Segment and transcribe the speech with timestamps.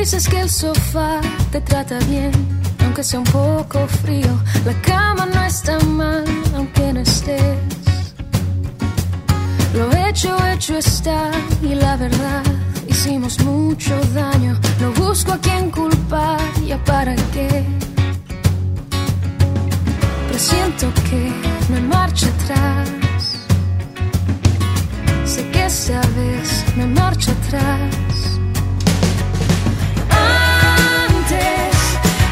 [0.00, 1.20] dices que el sofá
[1.52, 2.32] te trata bien,
[2.84, 4.32] aunque sea un poco frío.
[4.64, 6.24] La cama no está mal,
[6.56, 7.58] aunque no estés.
[9.74, 11.30] Lo hecho, hecho está,
[11.62, 12.42] y la verdad,
[12.88, 14.58] hicimos mucho daño.
[14.80, 17.62] No busco a quien culpar, ya para qué.
[20.26, 21.30] Pero siento que
[21.68, 21.82] no hay
[22.30, 22.88] atrás.
[25.26, 28.09] Sé que esta vez no hay marcha atrás.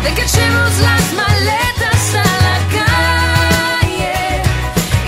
[0.03, 4.43] De que echemos las maletas a la calle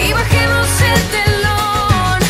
[0.06, 2.20] y bajemos el telón.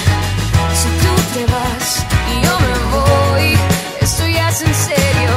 [0.80, 3.58] Si tú te vas y yo me voy,
[4.00, 5.32] esto ya es en serio.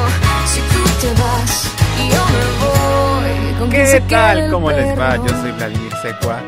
[0.45, 4.51] Si tú te vas y yo me voy, ¿con ¿Qué tal?
[4.51, 5.15] ¿Cómo les va?
[5.17, 6.41] Yo soy Vladimir Secua.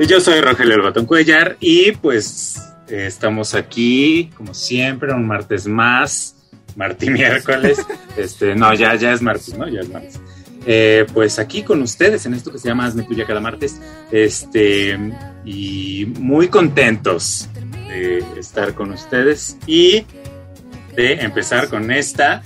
[0.00, 5.26] Y yo soy Rogelio El Batón Cuellar y pues eh, estamos aquí, como siempre, un
[5.26, 6.36] martes más,
[6.78, 7.78] martes miércoles.
[8.16, 9.68] este, no, ya, ya es martes, ¿no?
[9.68, 10.20] Ya es martes.
[10.64, 13.80] Eh, pues aquí con ustedes en esto que se llama Hazme Tuya cada martes.
[14.10, 14.98] Este,
[15.44, 17.48] y muy contentos
[17.88, 20.04] de estar con ustedes y
[20.94, 22.42] de empezar con esta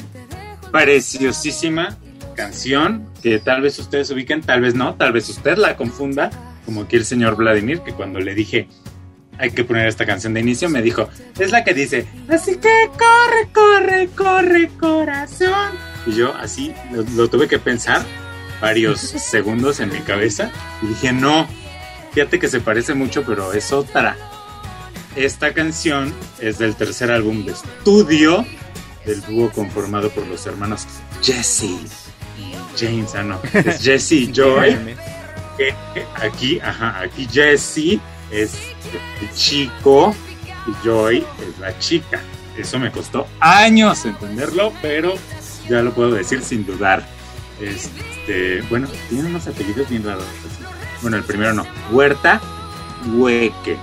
[0.71, 1.99] preciosísima
[2.35, 6.31] canción que tal vez ustedes ubiquen, tal vez no, tal vez usted la confunda,
[6.65, 8.69] como aquí el señor Vladimir, que cuando le dije
[9.39, 12.91] hay que poner esta canción de inicio, me dijo, es la que dice, así que
[12.93, 15.73] corre, corre, corre, corazón.
[16.07, 18.05] Y yo así lo, lo tuve que pensar
[18.61, 20.51] varios segundos en mi cabeza
[20.83, 21.49] y dije, no,
[22.13, 24.17] fíjate que se parece mucho, pero es otra.
[25.17, 28.47] Esta canción es del tercer álbum de estudio
[29.05, 30.87] del dúo conformado por los hermanos
[31.23, 34.79] Jesse y James, ah no, es Jesse y Joy
[35.57, 35.75] que
[36.15, 38.01] aquí, ajá, aquí Jesse
[38.33, 38.55] es
[39.21, 40.15] el chico
[40.67, 42.21] y Joy es la chica.
[42.57, 45.15] Eso me costó años entenderlo, pero
[45.69, 47.07] ya lo puedo decir sin dudar.
[47.61, 50.25] Este, bueno, tiene unos apellidos bien raros.
[50.25, 50.65] así.
[51.03, 52.41] Bueno, el primero no, Huerta
[53.15, 53.77] Hueque.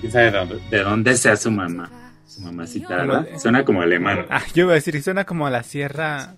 [0.00, 1.88] ¿Quién sabe de dónde, de dónde sea su mamá?
[2.26, 3.26] Su mamacita, ¿verdad?
[3.38, 4.26] Suena como alemán.
[4.30, 6.34] Ah, yo iba a decir, suena como a la sierra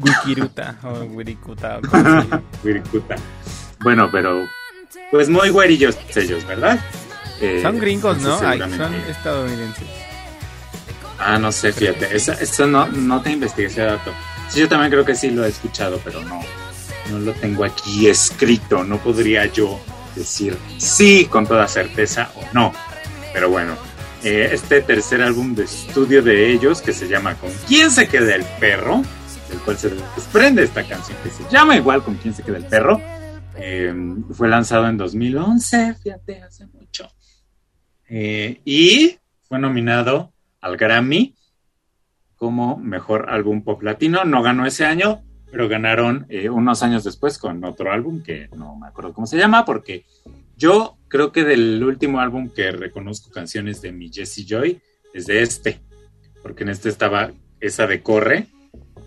[0.00, 1.78] Wikiruta o Wirikuta.
[1.78, 1.80] o.
[3.82, 4.44] Bueno, pero
[5.10, 6.78] pues muy güerillos ellos, ¿verdad?
[7.40, 8.38] Eh, Son gringos, ¿no?
[8.42, 9.88] Ay, son estadounidenses.
[11.18, 12.14] Ah, no sé, fíjate.
[12.14, 14.12] Eso, eso no, no te investigué ese dato.
[14.48, 16.40] Sí, yo también creo que sí lo he escuchado, pero no,
[17.10, 18.84] no lo tengo aquí escrito.
[18.84, 19.80] No podría yo
[20.16, 22.72] decir sí con toda certeza o no.
[23.32, 23.76] Pero bueno,
[24.24, 28.34] eh, este tercer álbum de estudio de ellos, que se llama Con quién se queda
[28.34, 29.02] el perro,
[29.48, 32.66] del cual se desprende esta canción, que se llama igual Con quién se queda el
[32.66, 33.00] perro,
[33.60, 33.94] eh,
[34.32, 37.10] fue lanzado en 2011, fíjate, hace mucho.
[38.08, 41.36] Eh, y fue nominado al Grammy
[42.36, 44.24] como mejor álbum pop latino.
[44.24, 48.76] No ganó ese año, pero ganaron eh, unos años después con otro álbum que no
[48.76, 50.06] me acuerdo cómo se llama, porque
[50.56, 54.80] yo creo que del último álbum que reconozco canciones de mi Jesse Joy
[55.12, 55.80] es de este,
[56.42, 58.46] porque en este estaba esa de Corre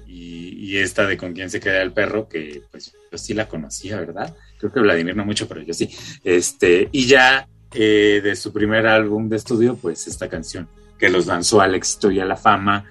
[0.06, 3.48] y, y esta de Con quién se queda el perro, que pues yo sí la
[3.48, 4.36] conocía, ¿verdad?
[4.64, 5.90] Creo que Vladimir no mucho, pero yo sí.
[6.24, 11.26] Este, y ya eh, de su primer álbum de estudio, pues esta canción que los
[11.26, 12.86] lanzó al éxito y a la fama,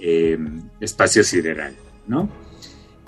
[0.00, 0.38] eh,
[0.80, 2.30] Espacio Sideral, ¿no?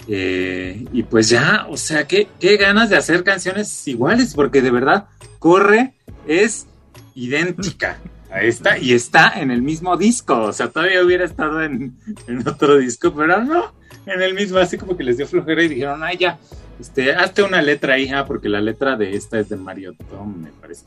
[0.07, 4.71] Eh, y pues ya, o sea, ¿qué, qué ganas de hacer canciones iguales, porque de
[4.71, 5.07] verdad,
[5.39, 5.95] Corre
[6.27, 6.67] es
[7.15, 8.01] idéntica
[8.31, 12.47] a esta y está en el mismo disco, o sea, todavía hubiera estado en, en
[12.47, 13.73] otro disco, pero no,
[14.05, 16.39] en el mismo, así como que les dio flojera y dijeron, ay, ya,
[16.81, 20.43] este, hazte una letra ahí, ah, porque la letra de esta es de Mario Dom,
[20.43, 20.85] me parece.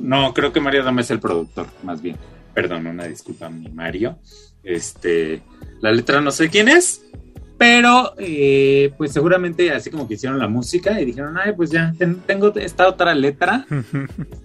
[0.00, 2.16] No, creo que Mario Dom es el productor, más bien.
[2.54, 4.18] Perdón, una disculpa, mi Mario.
[4.62, 5.42] Este,
[5.80, 7.02] la letra no sé quién es,
[7.58, 11.94] pero eh, pues seguramente así como que hicieron la música y dijeron, ay, pues ya,
[11.96, 13.64] ten- tengo esta otra letra,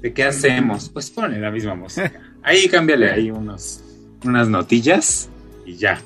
[0.01, 0.89] ¿de qué hacemos?
[0.89, 2.11] Pues pone la misma música.
[2.43, 3.83] Ahí cámbiale ahí unos,
[4.23, 5.29] unas notillas
[5.65, 6.01] y ya.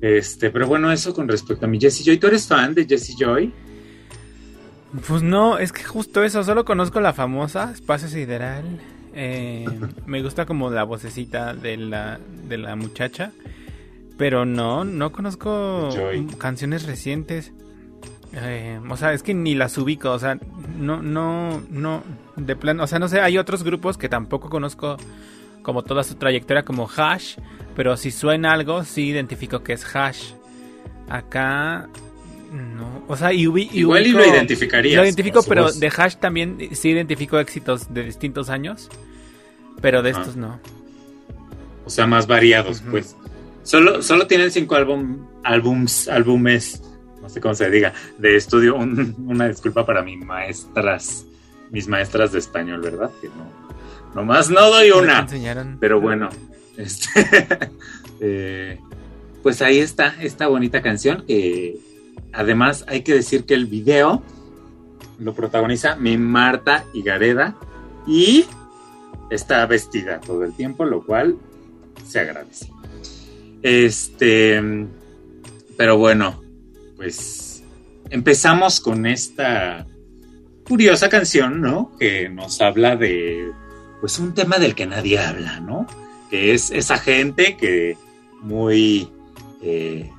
[0.00, 2.18] Este, pero bueno, eso con respecto a mi Jessie Joy.
[2.18, 3.52] ¿Tú eres fan de Jessie Joy?
[5.08, 8.80] Pues no, es que justo eso, solo conozco la famosa Espacio Sideral.
[9.12, 9.66] Eh,
[10.06, 12.18] me gusta como la vocecita de la,
[12.48, 13.32] de la muchacha.
[14.16, 16.26] Pero no, no conozco Joy.
[16.38, 17.52] canciones recientes.
[18.32, 20.38] Eh, o sea, es que ni las ubico, o sea,
[20.76, 22.02] no, no, no,
[22.34, 24.96] de plano, o sea, no sé, hay otros grupos que tampoco conozco
[25.62, 27.36] como toda su trayectoria como Hash,
[27.76, 30.32] pero si suena algo, sí identifico que es Hash.
[31.08, 31.88] Acá,
[32.52, 34.96] no, o sea, y, ubi- y Igual y lo identificarías.
[34.96, 35.80] Lo identifico, pero voz.
[35.80, 38.88] de Hash también sí identifico éxitos de distintos años,
[39.80, 40.20] pero de Ajá.
[40.20, 40.60] estos no.
[41.84, 43.16] O sea, más variados, pues.
[43.62, 46.82] Solo, solo tienen cinco álbum, álbums, álbumes,
[47.22, 48.76] no sé cómo se diga, de estudio.
[48.76, 51.24] Un- una disculpa para mis maestras,
[51.70, 53.10] mis maestras de español, ¿verdad?
[53.20, 53.50] Que no,
[54.14, 55.18] nomás no doy ¿No te una.
[55.20, 55.76] enseñaron?
[55.80, 56.28] Pero bueno,
[56.76, 57.08] este,
[58.20, 58.78] eh,
[59.42, 61.76] pues ahí está esta bonita canción que
[62.34, 64.22] además hay que decir que el video
[65.18, 67.56] lo protagoniza mi Marta Higareda
[68.06, 68.44] y
[69.30, 71.36] está vestida todo el tiempo, lo cual
[72.06, 72.70] se agradece.
[73.62, 74.62] Este,
[75.76, 76.42] pero bueno,
[76.96, 77.62] pues
[78.10, 79.86] empezamos con esta
[80.66, 81.92] curiosa canción, ¿no?
[81.98, 83.50] Que nos habla de,
[84.00, 85.86] pues, un tema del que nadie habla, ¿no?
[86.30, 87.96] Que es esa gente que
[88.42, 89.10] muy,
[89.62, 90.10] eh,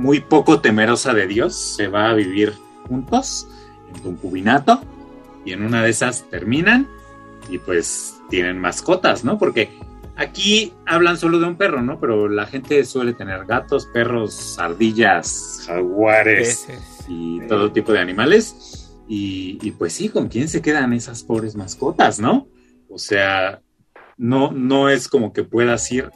[0.00, 2.54] muy poco temerosa de Dios se va a vivir
[2.88, 3.46] juntos
[3.94, 4.80] en concubinato
[5.44, 6.88] y en una de esas terminan
[7.50, 9.36] y pues tienen mascotas, ¿no?
[9.36, 9.68] Porque
[10.16, 12.00] aquí hablan solo de un perro, ¿no?
[12.00, 17.04] Pero la gente suele tener gatos, perros, ardillas, jaguares Peces.
[17.06, 18.90] y todo tipo de animales.
[19.06, 22.46] Y, y, pues sí, ¿con quién se quedan esas pobres mascotas, no?
[22.88, 23.60] O sea,
[24.16, 26.10] no, no es como que puedas ir,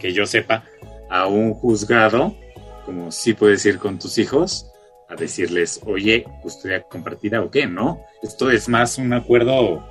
[0.00, 0.64] que yo sepa,
[1.10, 2.34] a un juzgado,
[2.88, 4.64] como sí puedes ir con tus hijos,
[5.10, 8.00] a decirles, oye, custodia compartida o qué, ¿no?
[8.22, 9.86] Esto es más un acuerdo,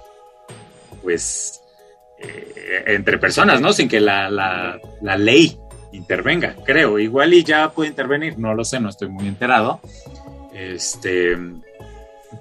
[1.04, 1.62] pues,
[2.18, 3.72] eh, entre personas, ¿no?
[3.72, 5.60] Sin que la, la, la ley
[5.92, 6.98] intervenga, creo.
[6.98, 9.80] Igual y ya puede intervenir, no lo sé, no estoy muy enterado.
[10.52, 11.38] Este,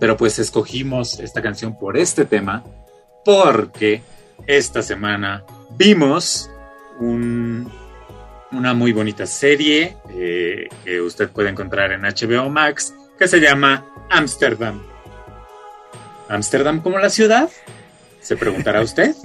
[0.01, 2.65] pero pues escogimos esta canción por este tema
[3.27, 4.01] porque
[4.47, 5.45] esta semana
[5.77, 6.49] vimos
[6.99, 7.71] un,
[8.57, 13.85] una muy bonita serie eh, que usted puede encontrar en HBO Max que se llama
[14.11, 14.83] Amsterdam.
[16.29, 17.49] ¿Amsterdam como la ciudad?
[18.21, 19.15] ¿Se preguntará usted?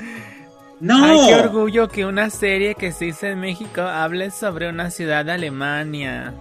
[0.81, 1.06] No.
[1.06, 5.24] Ay, qué orgullo que una serie que se hizo en México hable sobre una ciudad
[5.24, 6.33] de Alemania.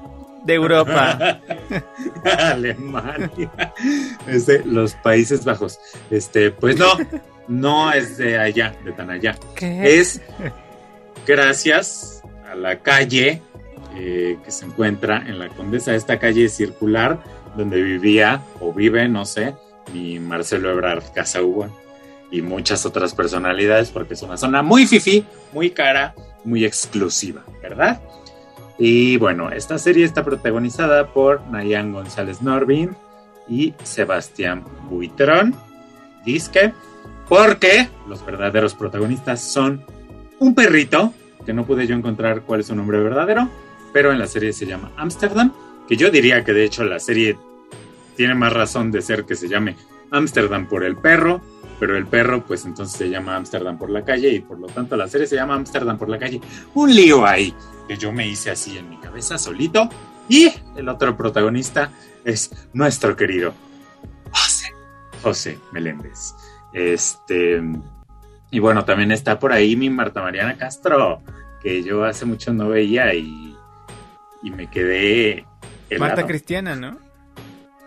[0.46, 1.42] De Europa.
[2.24, 3.50] Alemania.
[4.26, 5.78] Es de los Países Bajos.
[6.10, 6.86] Este, pues no,
[7.48, 9.36] no es de allá, de tan allá.
[9.54, 10.00] ¿Qué?
[10.00, 10.22] Es
[11.26, 12.19] gracias
[12.50, 13.42] a la calle
[13.96, 17.22] eh, que se encuentra en la Condesa, esta calle circular
[17.56, 19.54] donde vivía o vive, no sé,
[19.92, 21.68] mi Marcelo Ebrard Casaúba
[22.30, 26.14] y muchas otras personalidades, porque es una zona muy fifi, muy cara,
[26.44, 28.00] muy exclusiva, ¿verdad?
[28.78, 32.96] Y bueno, esta serie está protagonizada por Nayan González Norbin
[33.48, 35.54] y Sebastián Buitrón.
[36.24, 36.72] Disque,
[37.28, 39.84] porque los verdaderos protagonistas son
[40.38, 41.12] un perrito,
[41.50, 43.48] que no pude yo encontrar cuál es su nombre verdadero,
[43.92, 45.52] pero en la serie se llama Amsterdam,
[45.88, 47.36] que yo diría que de hecho la serie
[48.16, 49.74] tiene más razón de ser que se llame
[50.12, 51.40] Amsterdam por el perro,
[51.80, 54.96] pero el perro pues entonces se llama Amsterdam por la calle y por lo tanto
[54.96, 56.40] la serie se llama Amsterdam por la calle.
[56.74, 57.52] Un lío ahí
[57.88, 59.88] que yo me hice así en mi cabeza solito
[60.28, 61.90] y el otro protagonista
[62.24, 63.54] es nuestro querido
[64.30, 64.72] José,
[65.20, 66.32] José Meléndez.
[66.72, 67.60] Este
[68.50, 71.22] y bueno, también está por ahí mi Marta Mariana Castro,
[71.62, 73.56] que yo hace mucho no veía y,
[74.42, 75.44] y me quedé
[75.88, 76.08] helado.
[76.10, 76.98] Marta Cristiana, ¿no?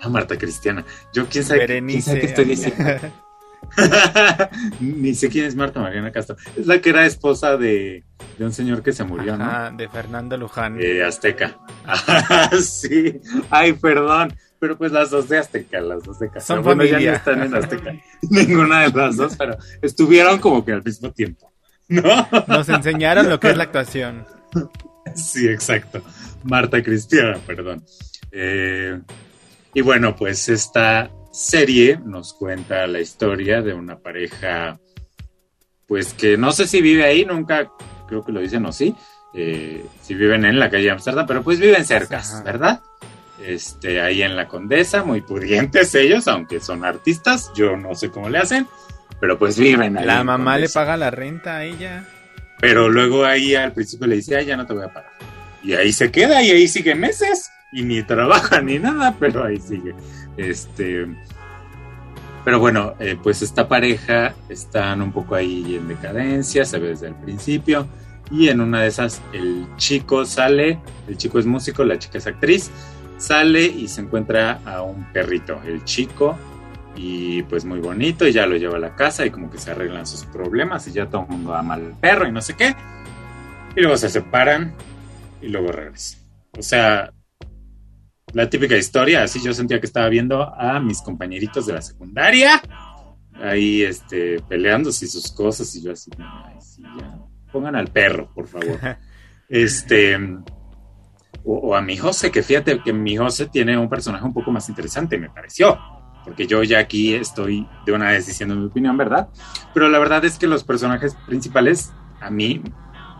[0.01, 0.83] Ah, Marta Cristiana.
[1.13, 2.01] Yo quién sabe, quién Berenice.
[2.01, 2.83] sabe qué estoy diciendo.
[4.79, 6.35] Ni sé quién es Marta Mariana Castro.
[6.55, 8.03] Es la que era esposa de,
[8.37, 9.45] de un señor que se murió, ¿no?
[9.45, 10.77] Ajá, de Fernando Luján.
[10.81, 11.57] Eh, Azteca.
[11.85, 13.19] Ah, sí.
[13.49, 14.33] Ay, perdón.
[14.59, 16.55] Pero pues las dos de Azteca, las dos de Castro.
[16.55, 17.11] Son Bueno, ya familia.
[17.11, 17.93] no están en Azteca.
[18.29, 21.52] Ninguna de las dos, pero estuvieron como que al mismo tiempo.
[22.01, 22.27] ¿No?
[22.47, 24.25] Nos enseñaron lo que es la actuación.
[25.15, 26.01] Sí, exacto.
[26.43, 27.83] Marta Cristiana, perdón.
[28.31, 28.99] Eh,
[29.73, 34.79] y bueno, pues esta serie nos cuenta la historia de una pareja,
[35.87, 37.71] pues que no sé si vive ahí, nunca
[38.07, 38.95] creo que lo dicen o sí,
[39.33, 42.21] eh, si viven en la calle Amsterdam, pero pues viven cerca.
[42.43, 42.81] ¿verdad?
[43.43, 48.29] Este, ahí en la Condesa, muy pudientes ellos, aunque son artistas, yo no sé cómo
[48.29, 48.67] le hacen,
[49.23, 50.05] pero pues viven ahí.
[50.05, 52.03] La mamá le paga la renta a ella.
[52.59, 55.13] Pero luego ahí al principio le dice, ay, ya no te voy a pagar.
[55.63, 59.61] Y ahí se queda y ahí sigue meses y ni trabaja ni nada, pero ahí
[59.61, 59.95] sigue.
[60.35, 61.07] Este,
[62.43, 67.07] pero bueno, eh, pues esta pareja están un poco ahí en decadencia, se ve desde
[67.07, 67.87] el principio.
[68.29, 72.27] Y en una de esas el chico sale, el chico es músico, la chica es
[72.27, 72.71] actriz,
[73.19, 76.37] sale y se encuentra a un perrito, el chico,
[76.95, 79.71] y pues muy bonito, y ya lo lleva a la casa y como que se
[79.71, 82.75] arreglan sus problemas y ya todo el mundo ama al perro y no sé qué.
[83.75, 84.73] Y luego se separan
[85.41, 86.21] y luego regresan.
[86.57, 87.11] O sea,
[88.33, 92.61] la típica historia, así yo sentía que estaba viendo a mis compañeritos de la secundaria
[93.41, 97.19] ahí este peleándose y sus cosas y yo así, ay, sí, ya,
[97.51, 98.79] pongan al perro, por favor.
[99.49, 100.17] Este,
[101.43, 104.67] o, a mi José, que fíjate que mi José tiene un personaje un poco más
[104.69, 105.77] interesante, me pareció.
[106.23, 109.27] Porque yo ya aquí estoy de una vez diciendo mi opinión, ¿verdad?
[109.73, 112.61] Pero la verdad es que los personajes principales a mí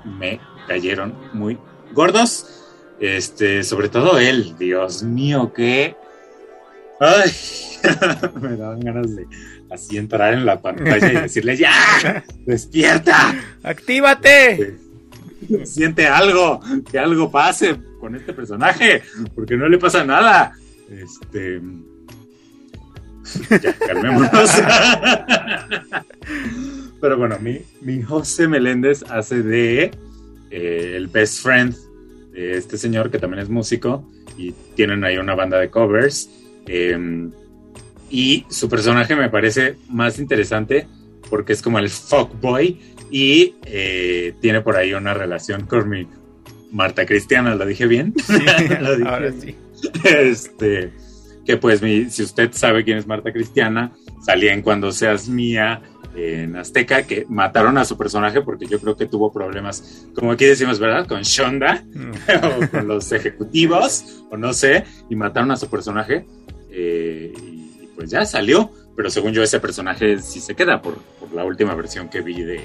[0.05, 1.57] me cayeron muy
[1.93, 2.61] gordos.
[2.99, 5.95] Este, sobre todo él, Dios mío, que.
[6.99, 7.31] Ay,
[8.41, 9.27] me daban ganas de
[9.69, 12.23] así entrar en la pantalla y decirle: ¡Ya!
[12.45, 13.35] ¡Despierta!
[13.63, 14.77] ¡Actívate!
[15.65, 19.03] Siente algo, que algo pase con este personaje,
[19.35, 20.53] porque no le pasa nada.
[20.89, 21.61] Este.
[23.61, 24.51] Ya, calmémonos.
[27.01, 29.91] Pero bueno, mi, mi José Meléndez hace de
[30.51, 31.75] eh, el best friend
[32.31, 36.29] de este señor que también es músico y tienen ahí una banda de covers.
[36.65, 37.31] Em,
[38.09, 40.87] y su personaje me parece más interesante
[41.29, 46.07] porque es como el fuckboy y eh, tiene por ahí una relación con mi
[46.71, 48.13] Marta Cristiana, ¿lo dije bien?
[49.05, 49.55] ahora sí.
[50.03, 50.91] Este,
[51.45, 51.81] que pues
[52.13, 55.81] si usted sabe quién es Marta Cristiana, salía en Cuando Seas Mía,
[56.15, 60.45] en Azteca que mataron a su personaje porque yo creo que tuvo problemas, como aquí
[60.45, 61.07] decimos, ¿verdad?
[61.07, 62.11] Con Shonda mm.
[62.43, 66.25] o con los ejecutivos o no sé, y mataron a su personaje
[66.69, 70.97] eh, y pues ya salió, pero según yo ese personaje sí se queda por,
[71.33, 72.61] la última versión que vi de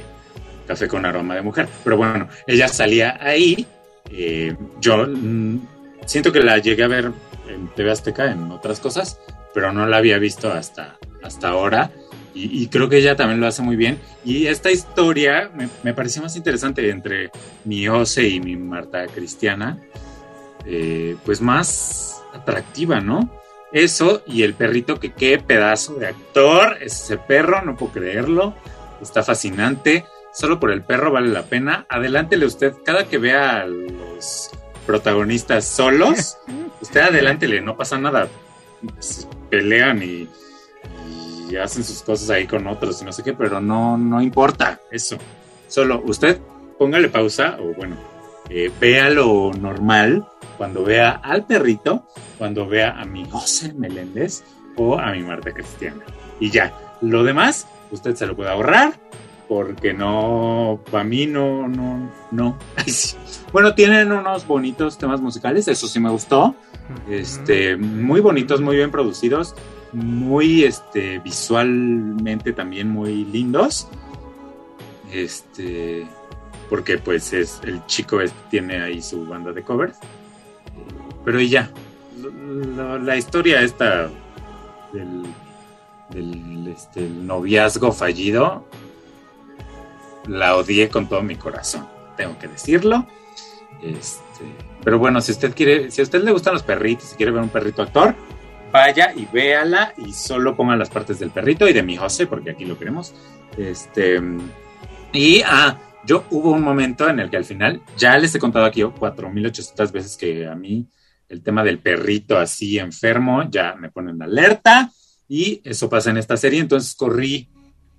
[0.67, 3.67] Café con aroma de mujer, pero bueno, ella salía ahí,
[4.11, 5.61] eh, yo mm,
[6.05, 7.13] siento que la llegué a ver
[7.49, 9.21] en TV Azteca en otras cosas,
[9.55, 11.91] pero no la había visto hasta, hasta ahora
[12.41, 13.99] y, creo que ella también lo hace muy bien.
[14.25, 17.31] Y esta historia me, me pareció más interesante entre
[17.65, 19.79] mi Ose y mi Marta Cristiana,
[20.65, 23.31] eh, pues más atractiva, ¿no?
[23.73, 28.55] Eso y el perrito, que qué pedazo de actor es ese perro, no puedo creerlo,
[29.03, 30.05] está fascinante.
[30.33, 31.87] Solo por el perro vale la pena.
[31.89, 34.51] Adelántele usted, cada que vea los
[34.89, 36.39] protagonistas solos,
[36.81, 38.29] usted adelántele, no pasa nada.
[39.51, 40.29] pelean y
[41.51, 44.81] y hacen sus cosas ahí con otros y no sé qué, pero no, no importa
[44.91, 45.17] eso.
[45.67, 46.41] Solo usted
[46.79, 47.97] póngale pausa o bueno,
[48.51, 50.27] eh, vea lo normal
[50.57, 54.43] cuando vea al perrito, cuando vea a mi José Meléndez
[54.77, 56.03] o a mi Marta Cristiana.
[56.41, 58.95] Y ya, lo demás usted se lo puede ahorrar
[59.49, 62.59] porque no, para mí no, no, no.
[63.53, 66.55] Bueno, tienen unos bonitos temas musicales, eso sí me gustó.
[67.09, 69.55] Este, muy bonitos, muy bien producidos
[69.93, 73.89] muy este, visualmente también muy lindos.
[75.13, 76.07] Este,
[76.69, 78.19] porque pues es el chico
[78.51, 79.99] tiene ahí su banda de covers.
[81.25, 81.71] Pero y ya,
[83.03, 84.09] la, historia esta
[84.93, 85.25] del,
[86.11, 88.65] del este, noviazgo fallido,
[90.27, 91.87] la odié con todo mi corazón,
[92.17, 93.07] tengo que decirlo.
[93.83, 94.45] Este,
[94.83, 97.43] pero bueno, si usted quiere, si a usted le gustan los perritos, si quiere ver
[97.43, 98.15] un perrito actor,
[98.73, 102.51] vaya y véala y solo ponga las partes del perrito y de mi José, porque
[102.51, 103.15] aquí lo queremos.
[103.57, 104.21] Este,
[105.13, 108.65] y, ah, yo hubo un momento en el que al final, ya les he contado
[108.65, 110.87] aquí 4.800 veces que a mí
[111.29, 114.91] el tema del perrito así enfermo ya me pone en alerta
[115.29, 117.51] y eso pasa en esta serie, entonces corrí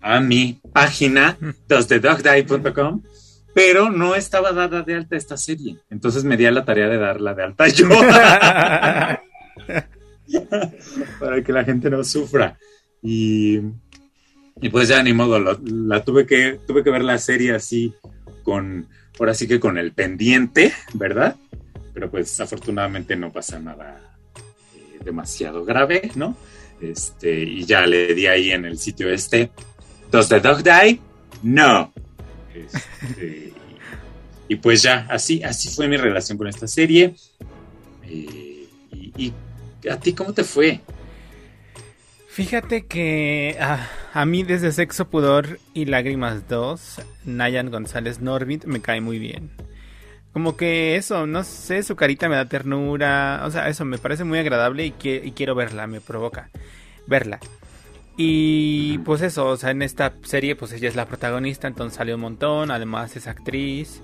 [0.02, 3.04] a mi página dosthedogdie.com
[3.54, 6.98] pero no estaba dada de alta esta serie, entonces me di a la tarea de
[6.98, 7.88] darla de alta yo.
[11.20, 12.58] para que la gente no sufra.
[13.02, 13.60] Y,
[14.62, 17.94] y pues ya ni modo, la tuve que, tuve que ver la serie así
[18.44, 18.88] con,
[19.20, 21.36] ahora sí que con el pendiente, ¿verdad?
[21.94, 24.18] Pero pues afortunadamente no pasa nada
[24.76, 26.36] eh, demasiado grave, ¿no?
[26.82, 29.52] Este, y ya le di ahí en el sitio este,
[30.12, 31.00] ¿Does the dog die?
[31.44, 31.92] No.
[32.66, 33.54] Este,
[34.48, 37.16] y pues ya, así, así fue mi relación con esta serie.
[38.04, 39.34] Eh, y
[39.88, 40.82] ¿A ti cómo te fue?
[42.28, 48.82] Fíjate que ah, a mí desde Sexo, Pudor y Lágrimas 2, Nayan González Norbit me
[48.82, 49.52] cae muy bien.
[50.34, 54.24] Como que eso, no sé, su carita me da ternura, o sea, eso me parece
[54.24, 56.50] muy agradable y, y quiero verla, me provoca
[57.08, 57.40] verla.
[58.22, 62.14] Y pues eso, o sea, en esta serie pues ella es la protagonista, entonces sale
[62.14, 64.02] un montón, además es actriz.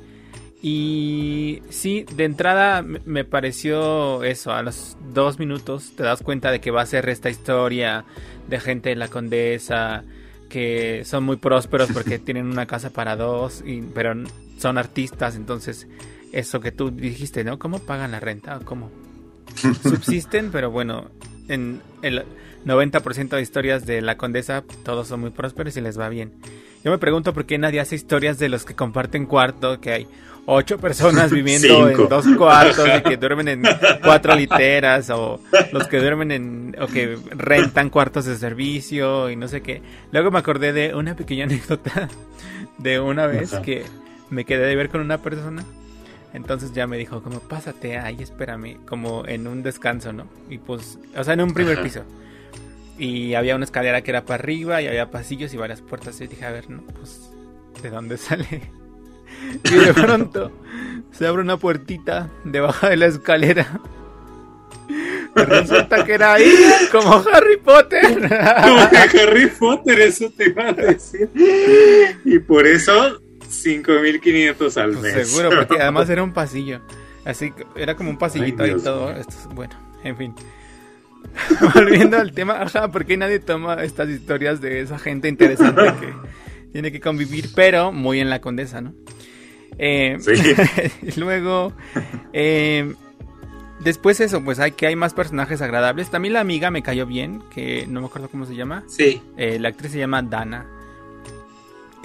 [0.62, 6.62] Y sí, de entrada me pareció eso, a los dos minutos te das cuenta de
[6.62, 8.06] que va a ser esta historia
[8.48, 10.06] de gente en la condesa
[10.48, 14.14] que son muy prósperos porque tienen una casa para dos, y, pero
[14.58, 15.90] son artistas, entonces
[16.32, 17.60] eso que tú dijiste, ¿no?
[17.60, 18.62] ¿Cómo pagan la renta?
[18.64, 18.92] ¿Cómo?
[19.84, 21.12] Subsisten, pero bueno,
[21.48, 22.24] en el
[22.66, 26.34] 90% de historias de la condesa todos son muy prósperos y les va bien.
[26.84, 30.08] Yo me pregunto por qué nadie hace historias de los que comparten cuarto, que hay
[30.46, 33.64] ocho personas viviendo en dos cuartos y que duermen en
[34.04, 35.40] cuatro literas o
[35.72, 39.82] los que duermen en o que rentan cuartos de servicio y no sé qué.
[40.12, 42.10] Luego me acordé de una pequeña anécdota
[42.78, 43.84] de una vez que
[44.30, 45.64] me quedé de ver con una persona.
[46.36, 50.28] Entonces ya me dijo como pásate ahí, espérame, como en un descanso, ¿no?
[50.50, 52.04] Y pues, o sea, en un primer piso.
[52.98, 56.20] Y había una escalera que era para arriba y había pasillos y varias puertas.
[56.20, 57.32] Y dije, a ver, no, pues,
[57.82, 58.70] ¿de dónde sale?
[59.64, 60.52] Y de pronto
[61.12, 63.80] se abre una puertita debajo de la escalera.
[65.36, 66.54] Resulta que era ahí,
[66.92, 68.30] como Harry Potter.
[68.30, 68.82] Como
[69.22, 71.30] Harry Potter, eso te iba a decir.
[72.26, 75.28] Y por eso 5500 al pues mes.
[75.28, 76.82] Seguro, porque además era un pasillo.
[77.24, 79.12] Así que era como un pasillito y todo.
[79.12, 80.36] Esto, bueno, en fin.
[81.74, 86.14] Volviendo al tema, ajá, porque nadie toma estas historias de esa gente interesante que
[86.72, 88.94] tiene que convivir, pero muy en la condesa, ¿no?
[89.78, 90.18] Eh,
[91.18, 91.74] luego,
[92.32, 92.94] eh,
[93.80, 96.10] después eso, pues hay que hay más personajes agradables.
[96.10, 98.84] También la amiga me cayó bien, que no me acuerdo cómo se llama.
[98.88, 99.22] Sí.
[99.38, 100.66] Eh, la actriz se llama Dana.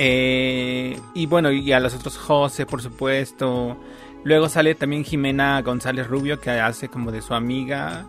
[0.03, 3.77] Y bueno, y a los otros José, por supuesto.
[4.25, 8.07] Luego sale también Jimena González Rubio, que hace como de su amiga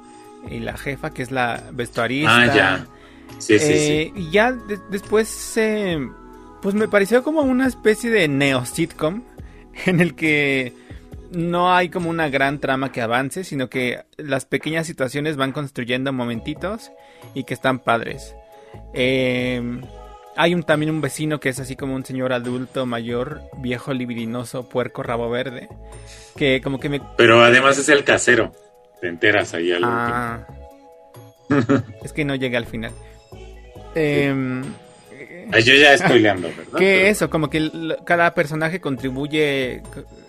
[0.49, 2.41] y la jefa, que es la vestuarista.
[2.41, 2.87] Ah, ya.
[3.39, 4.13] Sí, sí, sí.
[4.15, 4.51] Y ya
[4.89, 5.57] después,
[6.61, 9.23] pues me pareció como una especie de neo-sitcom
[9.85, 10.73] en el que
[11.31, 16.11] no hay como una gran trama que avance, sino que las pequeñas situaciones van construyendo
[16.11, 16.91] momentitos
[17.33, 18.35] y que están padres.
[18.93, 19.81] Em,
[20.35, 24.67] hay un, también un vecino que es así como un señor adulto, mayor, viejo, libidinoso,
[24.67, 25.67] puerco, rabo verde,
[26.35, 27.01] que como que me...
[27.17, 28.51] Pero además es el casero,
[28.99, 30.47] te enteras ahí al ah,
[32.03, 32.91] es que no llegué al final.
[33.93, 34.33] Eh,
[35.59, 36.77] yo ya estoy leando, ¿verdad?
[36.77, 37.69] Que eso, como que
[38.05, 39.81] cada personaje contribuye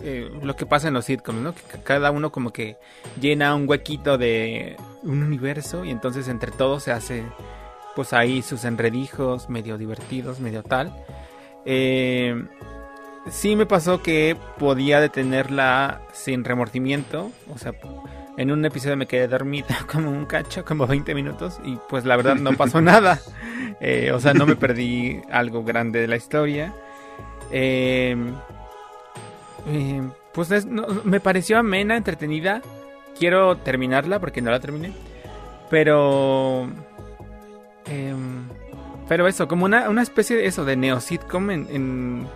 [0.02, 1.54] eh, lo que pasa en los sitcoms, ¿no?
[1.54, 2.76] Que cada uno como que
[3.20, 7.22] llena un huequito de un universo y entonces entre todos se hace
[7.94, 10.92] pues ahí sus enredijos medio divertidos, medio tal.
[11.64, 12.34] Eh,
[13.30, 17.72] sí me pasó que podía detenerla sin remordimiento, o sea,
[18.36, 22.16] en un episodio me quedé dormida como un cacho, como 20 minutos, y pues la
[22.16, 23.20] verdad no pasó nada.
[23.80, 26.72] Eh, o sea, no me perdí algo grande de la historia.
[27.50, 28.16] Eh,
[29.66, 30.02] eh,
[30.32, 30.66] pues
[31.04, 32.62] me pareció amena, entretenida.
[33.18, 34.92] Quiero terminarla porque no la terminé.
[35.68, 36.68] Pero...
[37.86, 38.48] Em,
[39.08, 42.26] pero eso, como una, una especie de eso, de neo sitcom en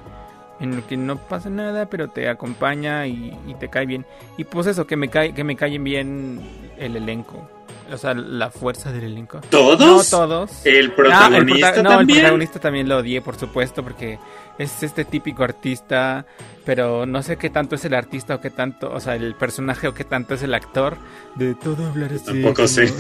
[0.61, 4.07] en lo que no pasa nada, pero te acompaña y, te cae bien.
[4.37, 6.41] Y pues eso, que me cae, que me caen bien
[6.79, 7.49] el elenco.
[7.93, 9.41] O sea, la fuerza del elenco.
[9.49, 9.79] ¿Todos?
[10.13, 10.67] No todos.
[10.67, 14.19] ¿El protagonista no, el, no, el protagonista también lo odié, por supuesto, porque
[14.59, 16.27] es este típico artista,
[16.65, 19.87] pero no sé qué tanto es el artista o qué tanto, o sea, el personaje
[19.87, 20.97] o qué tanto es el actor.
[21.37, 22.25] De todo hablar así.
[22.25, 22.93] Tampoco sé.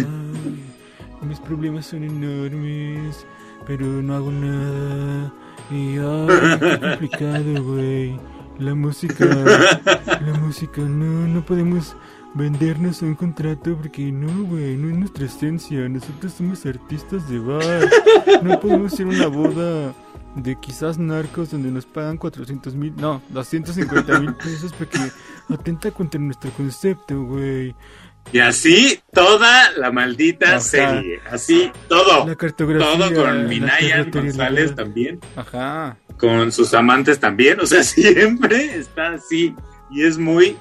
[1.28, 3.26] Mis problemas son enormes,
[3.66, 5.32] pero no hago nada.
[5.70, 8.20] Y ay, qué complicado, güey.
[8.58, 11.96] La música, la música, no, no podemos
[12.34, 15.88] vendernos un contrato porque no, güey, no es nuestra esencia.
[15.88, 17.88] Nosotros somos artistas de bar.
[18.42, 19.94] No podemos ir a una boda
[20.36, 24.98] de quizás narcos donde nos pagan 400 mil, no, 250 mil pesos porque
[25.48, 27.74] atenta contra nuestro concepto, güey.
[28.32, 31.20] Y así toda la maldita serie.
[31.30, 32.26] Así todo.
[32.36, 35.20] todo con Minaya González también.
[35.36, 35.96] Ajá.
[36.18, 37.60] Con sus amantes también.
[37.60, 39.54] O sea, siempre está así.
[39.90, 40.56] Y es muy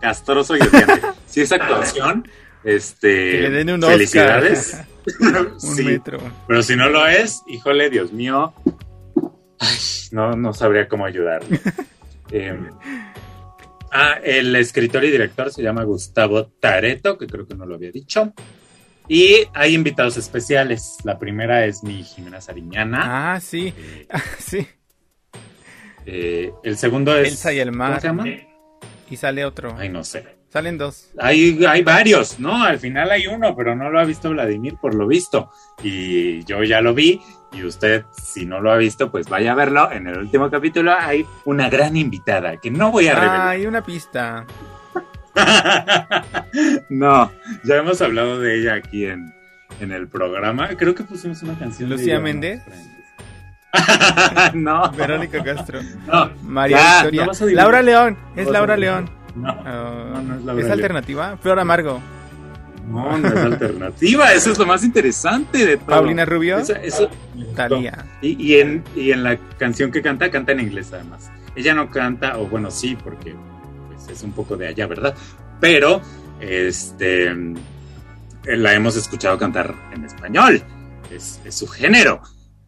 [0.00, 1.02] castroso y odiante.
[1.26, 2.26] si es actuación,
[2.64, 3.48] este.
[3.80, 4.78] felicidades.
[5.20, 6.18] un metro.
[6.48, 8.54] Pero si no lo es, híjole, Dios mío.
[10.10, 11.60] no, no sabría cómo ayudarle.
[12.30, 12.58] eh,
[13.96, 17.92] Ah, el escritor y director se llama Gustavo Tareto, que creo que no lo había
[17.92, 18.34] dicho.
[19.06, 20.96] Y hay invitados especiales.
[21.04, 23.34] La primera es mi Jimena Sariñana.
[23.34, 23.72] Ah, sí.
[23.76, 24.08] Eh,
[24.40, 24.66] sí.
[26.06, 27.28] Eh, el segundo es.
[27.28, 28.00] Elsa y el mar.
[28.00, 28.24] ¿Cómo se llama?
[29.08, 29.76] Y sale otro.
[29.78, 30.24] Ay, no sé.
[30.48, 31.12] Salen dos.
[31.18, 32.64] Hay, hay varios, ¿no?
[32.64, 35.50] Al final hay uno, pero no lo ha visto Vladimir por lo visto.
[35.84, 37.20] Y yo ya lo vi.
[37.54, 39.90] Y usted, si no lo ha visto, pues vaya a verlo.
[39.92, 43.40] En el último capítulo hay una gran invitada que no voy a revelar.
[43.40, 44.44] Ah, hay una pista.
[46.88, 47.30] no,
[47.64, 49.34] ya hemos hablado de ella aquí en,
[49.80, 50.68] en el programa.
[50.76, 51.90] Creo que pusimos una canción.
[51.90, 52.62] Lucía Méndez.
[54.54, 54.90] no.
[54.92, 55.80] Verónica Castro.
[56.06, 56.30] No.
[56.42, 57.54] María Victoria.
[57.54, 58.16] Laura León.
[58.36, 59.10] Es Laura León.
[59.34, 59.52] No,
[60.22, 61.36] no, es, alternativa.
[61.38, 62.00] Flor Amargo.
[62.86, 65.86] No, no es alternativa, eso es lo más interesante de todo.
[65.86, 66.58] Paulina Rubio.
[66.58, 67.08] Eso, eso-
[67.56, 68.04] Talía.
[68.20, 71.30] Y, y en, y en la canción que canta, canta en inglés además.
[71.56, 73.34] Ella no canta, o bueno, sí, porque
[73.88, 75.14] pues, es un poco de allá, ¿verdad?
[75.60, 76.00] Pero,
[76.40, 77.32] este,
[78.44, 80.62] la hemos escuchado cantar en español,
[81.10, 82.20] es, es su género.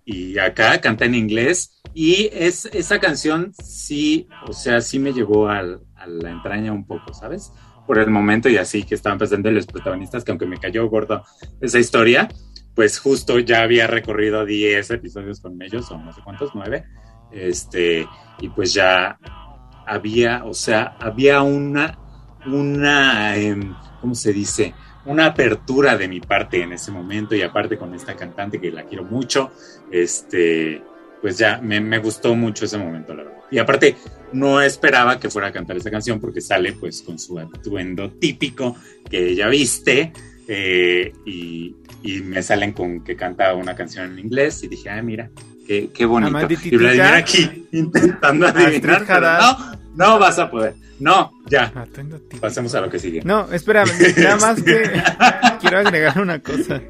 [0.04, 1.80] Y acá canta en inglés.
[1.92, 6.86] Y es, esa canción sí, o sea, sí me llegó al- a la entraña un
[6.86, 7.50] poco, ¿sabes?
[7.86, 11.24] Por el momento y así que estaban presentes los protagonistas, que aunque me cayó gordo
[11.60, 12.28] esa historia,
[12.76, 16.84] pues justo ya había recorrido 10 episodios con ellos, o no sé cuántos, 9,
[17.32, 18.06] este,
[18.38, 19.18] y pues ya
[19.86, 21.98] había, o sea, había una,
[22.44, 24.74] una, em, ¿cómo se dice?
[25.06, 28.84] Una apertura de mi parte en ese momento, y aparte con esta cantante que la
[28.84, 29.52] quiero mucho,
[29.90, 30.82] este,
[31.22, 33.35] pues ya me, me gustó mucho ese momento, la verdad.
[33.50, 33.96] Y aparte,
[34.32, 38.76] no esperaba que fuera a cantar esa canción porque sale pues con su atuendo típico
[39.08, 40.12] que ella viste,
[40.48, 45.02] eh, y, y me salen con que canta una canción en inglés y dije, ah,
[45.02, 45.30] mira,
[45.66, 46.38] qué, qué bonito.
[46.62, 46.76] Y.
[46.76, 50.74] Vladimir aquí intentando adivinar, no, no vas a poder.
[50.98, 52.40] No, ya, Atuendo típico.
[52.40, 53.22] pasemos a lo que sigue.
[53.22, 54.82] No, espérame, nada más que
[55.60, 56.80] quiero agregar una cosa.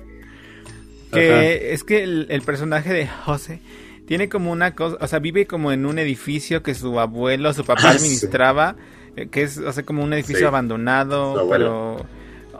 [1.12, 1.44] Que Ajá.
[1.44, 3.60] es que el, el personaje de José
[4.06, 7.64] tiene como una cosa, o sea, vive como en un edificio que su abuelo, su
[7.64, 8.76] papá Ah, administraba,
[9.16, 10.44] eh, que es, o sea, como un edificio Sí.
[10.44, 12.06] abandonado, pero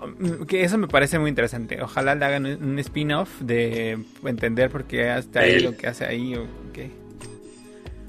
[0.02, 1.80] um, que eso me parece muy interesante.
[1.82, 6.35] Ojalá le hagan un spin-off de entender por qué hasta ahí lo que hace ahí
[6.35, 6.90] o qué.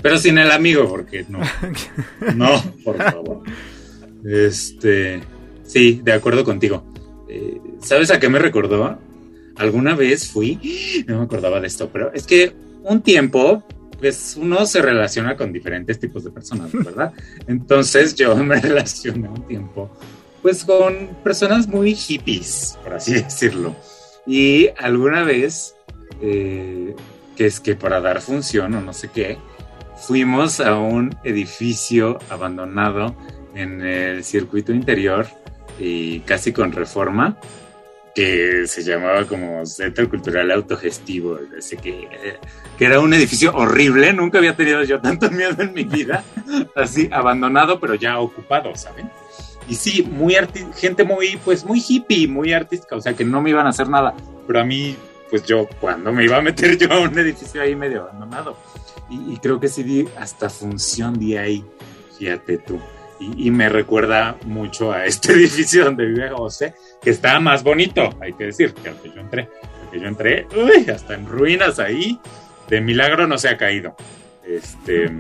[0.02, 1.39] Pero sin el amigo, porque no.
[2.36, 3.41] No, por favor.
[4.26, 5.21] Este.
[5.63, 6.84] Sí, de acuerdo contigo.
[7.30, 9.00] Eh, ¿Sabes a qué me recordó?
[9.58, 11.04] Alguna vez fui.
[11.08, 12.54] No me acordaba de esto, pero es que
[12.88, 13.63] un tiempo.
[14.00, 17.13] Pues uno se relaciona con diferentes tipos de personas, ¿verdad?
[17.47, 19.91] Entonces yo me relacioné un tiempo,
[20.41, 23.76] pues con personas muy hippies, por así decirlo.
[24.28, 25.76] Y alguna vez,
[26.21, 26.95] eh,
[27.36, 29.38] que es que para dar función o no sé qué,
[29.95, 33.15] fuimos a un edificio abandonado
[33.56, 35.26] en el circuito interior
[35.80, 37.39] y casi con reforma
[38.18, 42.08] que se llamaba como Centro Cultural Autogestivo, así que,
[42.76, 46.24] que era un edificio horrible, nunca había tenido yo tanto miedo en mi vida,
[46.76, 49.12] así abandonado pero ya ocupado, ¿saben?
[49.70, 50.34] Y sí, muy
[50.76, 53.88] gente muy, pues muy hippie, muy artística, o sea que no me iban a hacer
[53.88, 54.16] nada,
[54.48, 54.96] pero a mí,
[55.30, 58.58] pues yo, cuando me iba a meter yo a un edificio ahí medio abandonado,
[59.12, 61.64] y, creo que sí hasta función de ahí,
[62.18, 62.80] fíjate tú.
[63.20, 68.10] Y, y me recuerda mucho a este edificio donde vive José, que está más bonito,
[68.22, 69.50] hay que decir, que al que yo entré.
[69.84, 72.20] Al que yo entré, uy, hasta en ruinas ahí,
[72.70, 73.96] de milagro no se ha caído.
[74.46, 75.12] Este,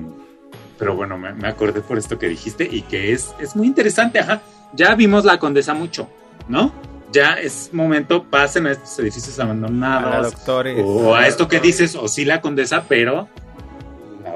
[0.77, 4.19] pero bueno, me, me acordé por esto que dijiste y que es, es muy interesante,
[4.19, 4.41] ajá.
[4.73, 6.09] Ya vimos la condesa mucho,
[6.47, 6.71] ¿no?
[7.11, 10.81] Ya es momento, pasen a estos edificios A abandonados, doctores.
[10.85, 13.29] o a esto que dices, o sí la condesa, pero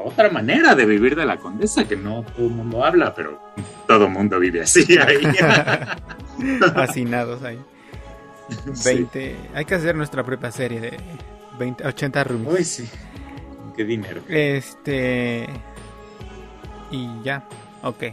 [0.01, 3.39] otra manera de vivir de la condesa, que no todo el mundo habla, pero
[3.87, 5.21] todo el mundo vive así ahí.
[6.75, 7.59] hacinados ahí.
[8.73, 8.95] Sí.
[8.95, 9.35] 20.
[9.55, 10.97] Hay que hacer nuestra propia serie de
[11.59, 12.47] 20, 80 rooms.
[12.47, 12.89] Uy, sí.
[13.75, 14.21] Qué dinero.
[14.27, 15.47] Este.
[16.91, 17.43] Y ya.
[17.83, 18.03] Ok.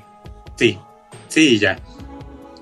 [0.57, 0.79] Sí,
[1.29, 1.79] sí, ya.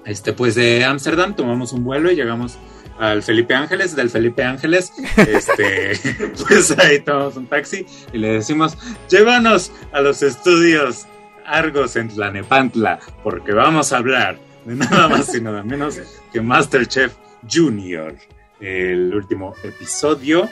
[0.04, 2.58] Este, pues de Ámsterdam tomamos un vuelo y llegamos
[2.98, 5.98] al Felipe Ángeles, del Felipe Ángeles, este,
[6.48, 8.76] pues ahí tomamos un taxi y le decimos,
[9.08, 11.06] llévanos a los estudios
[11.44, 16.00] Argos en Tlanepantla, porque vamos a hablar de nada más y nada menos
[16.32, 17.14] que Masterchef
[17.48, 18.14] Junior,
[18.60, 20.48] el último episodio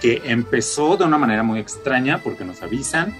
[0.00, 3.14] que empezó de una manera muy extraña porque nos avisan,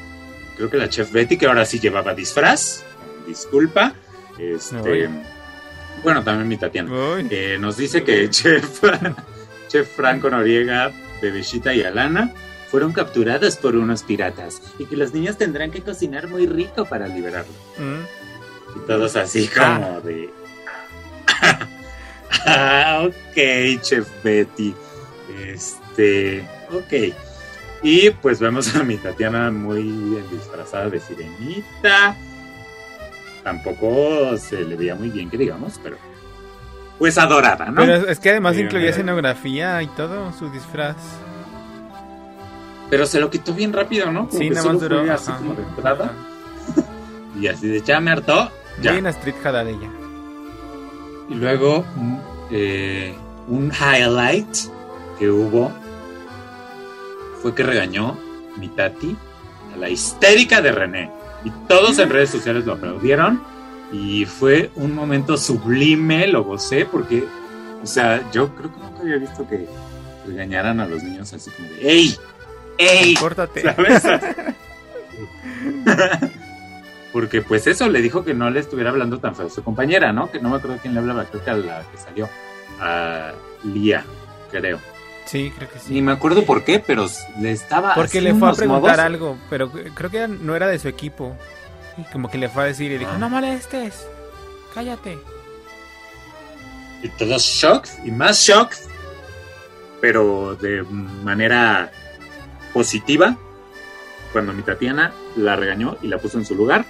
[0.57, 2.85] creo que la chef Betty, que ahora sí llevaba disfraz,
[3.27, 3.95] disculpa,
[4.39, 5.11] este.
[6.03, 6.91] Bueno, también mi Tatiana.
[7.31, 8.83] Eh, nos dice que Chef,
[9.69, 12.33] Chef Franco Noriega, Bebecita y Alana
[12.71, 17.09] fueron capturadas por unos piratas y que los niños tendrán que cocinar muy rico para
[17.09, 17.53] liberarlo.
[17.79, 18.77] Mm.
[18.77, 20.31] Y todos así como de...
[22.47, 24.75] ah, ok, Chef Betty.
[25.47, 27.15] Este, ok.
[27.83, 29.83] Y pues vemos a mi Tatiana muy
[30.31, 32.17] disfrazada de sirenita.
[33.49, 35.97] Tampoco se le veía muy bien, que digamos, pero
[36.99, 37.77] pues adorada, ¿no?
[37.81, 40.97] Pero es- que además Sí, incluía escenografía y todo, su disfraz.
[42.91, 44.29] Pero se lo quitó bien rápido, ¿no?
[44.29, 45.01] Como Sí, nada más duró.
[45.15, 46.05] así ajá, como de entrada.
[46.05, 46.83] ajá.
[47.41, 48.51] Y así de ya me hartó.
[48.83, 48.93] Ya.
[49.09, 49.91] Street ella.
[51.31, 51.87] Y luego
[52.51, 53.15] eh,
[53.47, 54.57] un highlight
[55.19, 55.73] que hubo
[57.41, 58.19] fue que regañó
[58.59, 59.17] mi tati
[59.73, 61.18] a la histérica de René.
[61.45, 63.43] Y todos en redes sociales lo aplaudieron.
[63.93, 67.25] Y fue un momento sublime, lo gocé, porque
[67.83, 69.67] O sea, yo creo que nunca había visto que
[70.27, 72.17] regañaran a los niños así como de ¡Ey!
[72.77, 73.15] ¡Ey!
[73.15, 73.63] Córtate.
[73.63, 74.03] ¿Sabes?
[77.13, 80.13] Porque pues eso, le dijo que no le estuviera hablando tan feo a su compañera,
[80.13, 80.31] ¿no?
[80.31, 82.29] Que no me acuerdo quién le hablaba, creo que a la que salió,
[82.81, 83.33] a
[83.65, 84.05] Lía,
[84.51, 84.79] creo.
[85.29, 85.93] Sí, creo que sí.
[85.93, 87.07] Ni me acuerdo por qué, pero
[87.41, 88.99] le estaba Porque le fue a preguntar modos.
[89.05, 91.37] algo, pero creo que no era de su equipo.
[91.99, 93.19] Y como que le fue a decir y dijo, Ah.
[93.19, 94.07] no molestes,
[94.75, 95.19] cállate.
[97.03, 98.89] Y todos shocks y más shocks,
[100.01, 101.91] pero de manera
[102.73, 103.37] positiva,
[104.33, 106.85] cuando mi Tatiana la regañó y la puso en su lugar.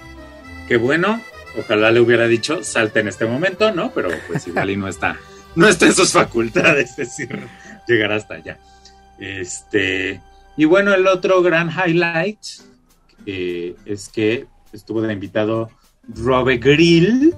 [0.67, 1.21] Qué bueno,
[1.57, 3.91] ojalá le hubiera dicho salte en este momento, ¿no?
[3.91, 5.17] Pero pues igual y no está,
[5.55, 7.47] no está en sus facultades, es decir,
[7.89, 8.57] llegar hasta allá.
[9.19, 10.21] Este,
[10.55, 12.39] y bueno, el otro gran highlight
[13.25, 15.69] eh, es que estuvo de invitado
[16.07, 17.35] Robe Grill,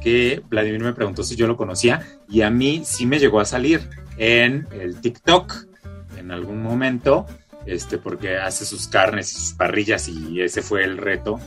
[0.00, 3.44] que Vladimir me preguntó si yo lo conocía y a mí sí me llegó a
[3.44, 5.66] salir en el TikTok
[6.18, 7.26] en algún momento,
[7.66, 11.40] este, porque hace sus carnes y sus parrillas y ese fue el reto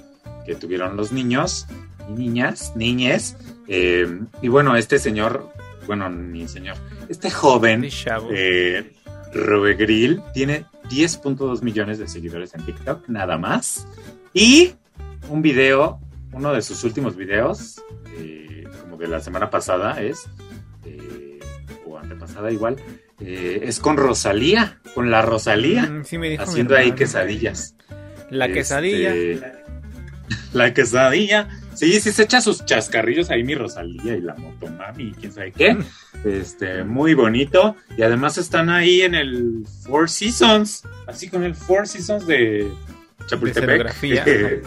[0.45, 1.67] que tuvieron los niños
[2.10, 3.38] y niñas, niñes.
[3.67, 4.07] eh,
[4.41, 5.51] y bueno, este señor,
[5.86, 6.77] bueno, ni señor,
[7.09, 8.29] este joven, chavo.
[8.31, 8.91] eh,
[9.33, 13.87] Robe Grill, tiene 10.2 millones de seguidores en TikTok, nada más.
[14.33, 14.73] Y
[15.29, 15.99] un video,
[16.31, 17.81] uno de sus últimos videos,
[18.17, 20.27] eh, como de la semana pasada es,
[20.85, 21.39] eh,
[21.85, 22.77] o antepasada igual,
[23.19, 27.75] eh, es con Rosalía, con la Rosalía, Mm, sí me dijo mi haciendo ahí quesadillas.
[28.29, 29.13] La Este, quesadilla.
[30.53, 31.47] la quesadilla.
[31.73, 35.77] Sí, sí se echa sus chascarrillos ahí mi Rosalía y la motomami quién sabe qué.
[36.25, 37.75] Este, muy bonito.
[37.97, 42.71] Y además están ahí en el Four Seasons, así con el Four Seasons de
[43.27, 43.93] Chapultepec.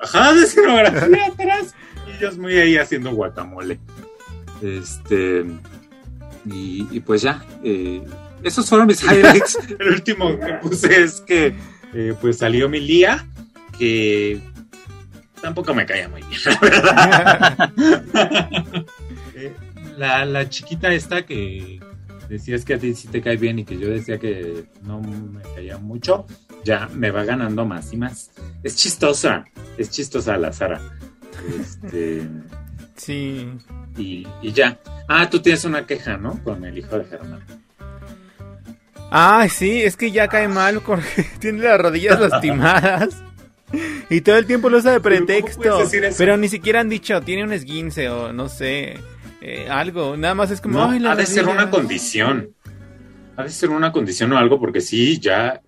[0.00, 1.74] Ajá, de escenografía atrás.
[2.06, 3.78] Y ellos muy ahí haciendo guacamole.
[4.62, 5.44] Este.
[6.46, 7.44] Y, y pues ya.
[7.64, 8.02] eh,
[8.42, 9.58] esos fueron mis highlights.
[9.78, 11.54] El último que puse es que
[11.94, 13.26] eh, pues salió mi Lía,
[13.78, 14.40] que
[15.40, 17.72] tampoco me caía muy bien, la verdad.
[19.98, 21.80] La, la chiquita esta que
[22.28, 25.42] decías que a ti sí te cae bien y que yo decía que no me
[25.54, 26.26] caía mucho,
[26.64, 28.30] ya me va ganando más y más.
[28.62, 29.44] Es chistosa,
[29.76, 30.80] es chistosa la Sara.
[31.60, 32.22] Este,
[32.96, 33.48] Sí.
[33.96, 34.78] y, y ya.
[35.08, 36.42] Ah, tú tienes una queja, ¿no?
[36.42, 37.44] Con el hijo de Germán.
[39.10, 43.22] Ay, sí, es que ya cae mal porque tiene las rodillas lastimadas.
[44.10, 45.82] Y todo el tiempo lo usa de Pero ¿cómo pretexto.
[45.82, 46.14] eso?
[46.18, 48.98] Pero ni siquiera han dicho, tiene un esguince o no sé,
[49.40, 50.16] eh, algo.
[50.16, 51.70] Nada más es como, No, ay, ha de ser una rodillas".
[51.74, 52.50] condición.
[53.36, 55.60] Ha de ser una condición o algo, porque sí, ya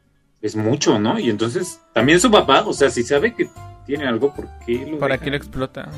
[0.43, 1.19] es mucho, ¿no?
[1.19, 3.49] Y entonces, también su papá, o sea, si sabe que
[3.87, 5.25] tiene algo, ¿por qué lo ¿Para deja?
[5.25, 5.89] qué lo explota?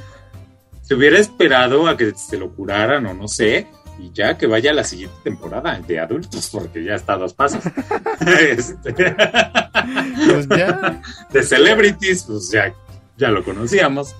[0.82, 4.72] Se hubiera esperado a que se lo curaran o no sé, y ya que vaya
[4.72, 7.62] a la siguiente temporada de adultos, porque ya está a dos pasos.
[8.20, 11.00] Este, Pues ya.
[11.32, 12.72] de celebrities, pues ya,
[13.16, 14.14] ya lo conocíamos.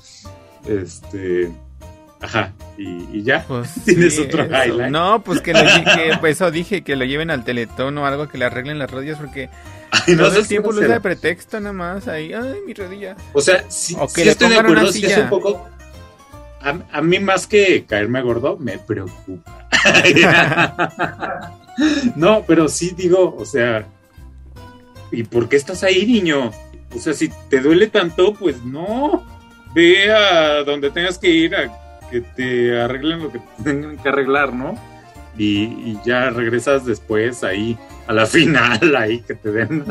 [0.67, 1.51] Este,
[2.23, 3.45] ajá, y, y ya.
[3.47, 4.53] Pues ¿Tienes sí, otro eso.
[4.53, 4.91] highlight?
[4.91, 8.29] No, pues que, lo que, pues eso dije, que lo lleven al teletón o algo,
[8.29, 9.51] que le arreglen las rodillas porque
[9.91, 12.33] Ay, no todo el si tiempo lo usa de pretexto nada más ahí.
[12.33, 13.17] Ay, mi rodilla.
[13.35, 15.69] O sea, sí, O que le estoy de acuerdo, es un poco.
[16.63, 19.69] A, a mí, más que caerme gordo, me preocupa.
[22.17, 23.85] no, pero sí digo, o sea,
[25.11, 26.53] ¿y por qué estás ahí, niño?
[26.95, 29.27] O sea, si te duele tanto, pues no.
[29.75, 31.82] Ve a donde tengas que ir a
[32.13, 34.75] que te arreglen lo que te tengan que arreglar, ¿no?
[35.37, 39.85] Y, y ya regresas después ahí a la final, ahí que te den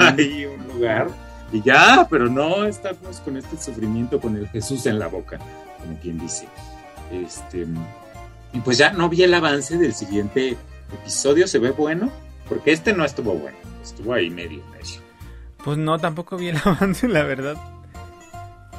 [0.00, 1.08] ahí un lugar
[1.52, 5.38] y ya, pero no estamos con este sufrimiento con el Jesús en la boca,
[5.78, 6.46] como quien dice.
[7.10, 7.66] Este,
[8.52, 10.56] y pues ya no vi el avance del siguiente
[10.92, 12.10] episodio, se ve bueno,
[12.48, 15.00] porque este no estuvo bueno, estuvo ahí medio medio.
[15.64, 17.56] Pues no, tampoco vi el avance, la verdad.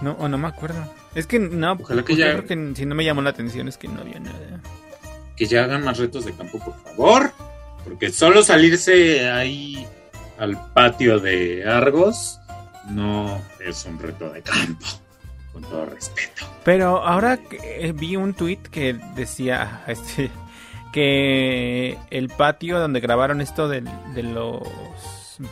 [0.01, 0.81] No, o no me acuerdo.
[1.15, 3.77] Es que no, Ojalá que ya- creo que si no me llamó la atención es
[3.77, 4.61] que no había nada.
[5.35, 7.31] Que ya hagan más retos de campo, por favor,
[7.83, 9.87] porque solo salirse ahí
[10.37, 12.39] al patio de Argos
[12.89, 14.85] no es un reto de campo,
[15.53, 16.45] con todo respeto.
[16.63, 20.29] Pero ahora que, eh, vi un tweet que decía este
[20.93, 23.81] que el patio donde grabaron esto de,
[24.23, 24.61] los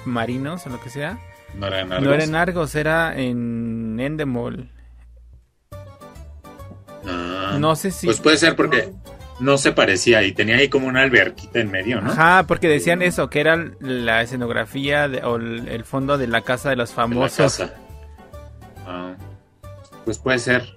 [0.05, 1.17] marinos o lo que sea,
[1.55, 2.07] No era en Argos.
[2.07, 4.69] no era en Argos, era en Endemol.
[7.07, 7.57] Ah.
[7.59, 8.05] No sé si...
[8.07, 8.91] Pues puede ser porque
[9.39, 12.11] no se parecía y tenía ahí como una alberquita en medio, ¿no?
[12.11, 16.69] Ajá, porque decían eso, que era la escenografía de- o el, fondo de la casa
[16.69, 17.37] de los En la famosos.
[17.57, 17.73] casa.
[18.85, 19.13] Ah,
[20.05, 20.75] pues puede ser.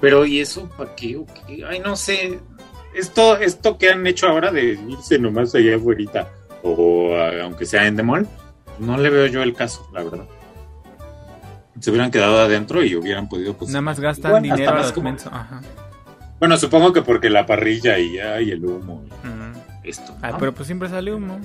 [0.00, 1.16] Pero ¿y eso para qué?
[1.16, 1.64] o qué?
[1.68, 2.40] Ay, no sé.
[2.94, 6.28] esto, esto que han hecho ahora de irse nomás allá afuera
[6.62, 8.28] o aunque sea en The Mall,
[8.78, 10.24] no le veo yo el caso, la verdad.
[11.82, 14.74] Se hubieran quedado adentro y hubieran podido pues, Nada más gastan igual, hasta dinero a
[14.80, 15.16] más como-.
[15.32, 15.60] Ajá.
[16.38, 19.04] Bueno, supongo que porque la parrilla y, ay, el humo
[19.82, 20.16] y esto.
[20.22, 20.38] ¿no?
[20.38, 21.40] pero pues siempre sale humo.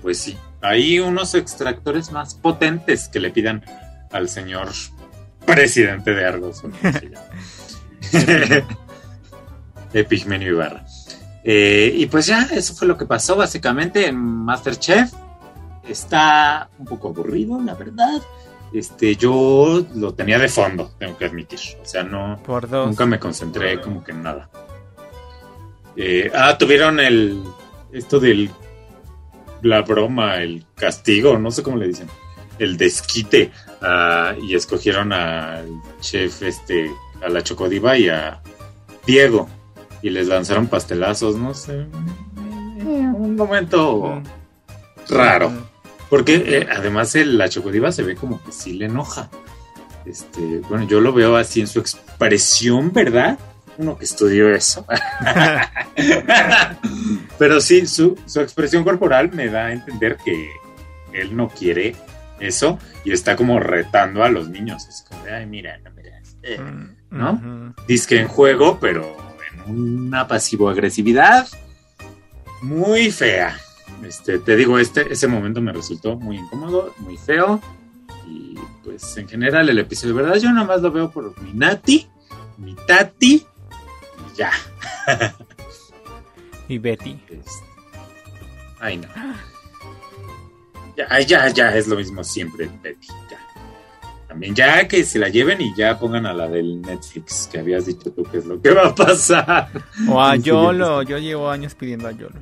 [0.00, 0.38] Pues sí.
[0.62, 3.62] Hay unos extractores más potentes que le pidan
[4.10, 4.68] al señor
[5.44, 6.62] presidente de Argos.
[9.92, 10.82] Epigmenio Ibarra.
[11.44, 15.12] Eh, y pues ya, eso fue lo que pasó básicamente en Masterchef.
[15.88, 18.20] Está un poco aburrido, la verdad.
[18.72, 21.60] Este, yo lo tenía de fondo, tengo que admitir.
[21.80, 22.88] O sea, no, Por dos.
[22.88, 24.50] Nunca me concentré como que en nada.
[25.96, 27.42] Eh, ah, tuvieron el.
[27.92, 28.50] Esto del.
[29.62, 32.08] La broma, el castigo, no sé cómo le dicen.
[32.58, 33.50] El desquite.
[33.82, 35.68] ah, y escogieron al
[36.00, 36.90] chef, este.
[37.24, 38.42] A la Chocodiva y a
[39.06, 39.48] Diego.
[40.02, 41.86] Y les lanzaron pastelazos, no sé.
[42.36, 44.22] Un momento Mm.
[45.14, 45.52] raro.
[46.08, 49.28] Porque eh, además el- la chocodiva se ve como que sí le enoja.
[50.04, 53.38] Este, bueno, yo lo veo así en su expresión, ¿verdad?
[53.78, 54.86] Uno que estudió eso.
[57.38, 60.50] Pero sí, su, su expresión corporal me da a entender que
[61.12, 61.94] él no quiere
[62.40, 64.86] eso y está como retando a los niños.
[64.88, 66.36] Es como ay, mira, no miras.
[66.42, 66.96] Eh, Mm.
[67.10, 67.32] ¿no?
[67.32, 67.74] Ujú.
[67.86, 69.16] Disque en juego, pero
[69.54, 69.70] en
[70.06, 71.46] una pasivo-agresividad
[72.62, 73.56] muy fea.
[74.04, 77.60] Este, te digo, este, ese momento me resultó muy incómodo, muy feo.
[78.26, 81.52] Y pues en general el episodio, de verdad, yo nada más lo veo por mi
[81.52, 82.08] Nati,
[82.58, 84.50] mi Tati, y ya.
[86.68, 87.16] Y Betty.
[87.30, 87.64] Este,
[88.80, 89.08] ay, no.
[90.96, 93.38] Ya, ya, ya, es lo mismo siempre, Betty, ya.
[94.26, 97.86] También ya que se la lleven y ya pongan a la del Netflix, que habías
[97.86, 99.70] dicho tú que es lo que va a pasar.
[100.08, 101.02] O a Yolo.
[101.02, 102.40] Yo llevo años pidiendo a Yolo.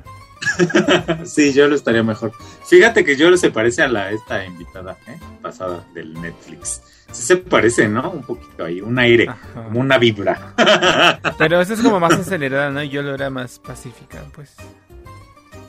[1.25, 2.31] Sí, yo lo estaría mejor.
[2.65, 5.19] Fíjate que yo se parece a la esta invitada ¿eh?
[5.41, 6.81] pasada del Netflix.
[7.11, 8.09] Sí se parece, ¿no?
[8.11, 9.63] Un poquito ahí, un aire, Ajá.
[9.65, 10.53] como una vibra.
[11.37, 12.83] Pero esa es como más acelerada, ¿no?
[12.83, 14.53] Y Yolo era más pacífica, pues.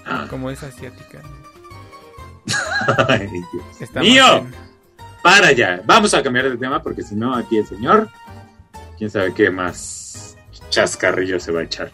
[0.04, 0.26] Ah.
[0.28, 1.20] Como es asiática.
[3.08, 4.46] Ay, Dios mío.
[5.22, 8.08] Para ya, vamos a cambiar de tema porque si no aquí el señor,
[8.96, 10.36] quién sabe qué más
[10.70, 11.90] chascarrillo se va a echar.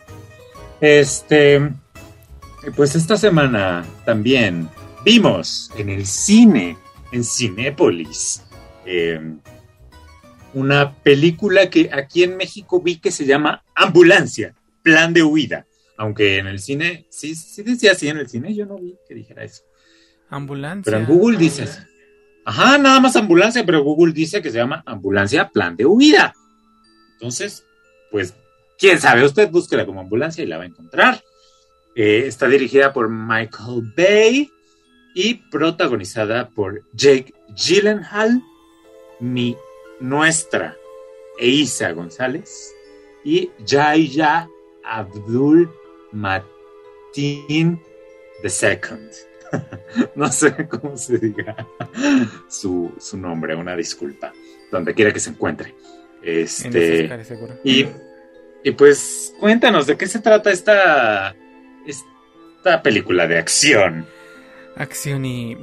[0.80, 1.72] Este,
[2.70, 4.68] pues esta semana también
[5.04, 6.76] vimos en el cine,
[7.10, 8.42] en Cinépolis,
[8.86, 9.20] eh,
[10.54, 15.66] una película que aquí en México vi que se llama Ambulancia, Plan de Huida.
[15.96, 19.14] Aunque en el cine, sí, sí decía así en el cine, yo no vi que
[19.14, 19.62] dijera eso.
[20.28, 20.84] Ambulancia.
[20.84, 21.80] Pero en Google dice así.
[22.44, 26.34] Ajá, nada más ambulancia, pero Google dice que se llama ambulancia plan de huida.
[27.14, 27.64] Entonces,
[28.10, 28.34] pues,
[28.78, 31.22] quién sabe, usted búsquela como ambulancia y la va a encontrar.
[31.94, 34.50] Eh, está dirigida por Michael Bay
[35.14, 38.42] y protagonizada por Jake Gyllenhaal,
[39.20, 39.56] mi
[40.00, 40.76] nuestra
[41.38, 42.74] Eisa González
[43.24, 44.48] y Jaya
[44.84, 45.70] Abdul
[46.12, 46.50] Matin
[47.14, 47.80] II.
[50.14, 51.54] no sé cómo se diga
[52.48, 54.32] su, su nombre, una disculpa,
[54.70, 55.74] donde quiera que se encuentre.
[56.22, 57.54] En Este, Oscars, seguro.
[57.64, 57.86] y,
[58.64, 61.34] y pues cuéntanos de qué se trata esta,
[61.86, 64.06] esta película de acción.
[64.76, 65.56] Acción y...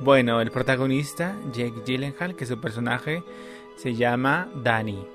[0.00, 3.22] Bueno, el protagonista, Jake Gyllenhaal, que su personaje
[3.76, 5.06] se llama Danny.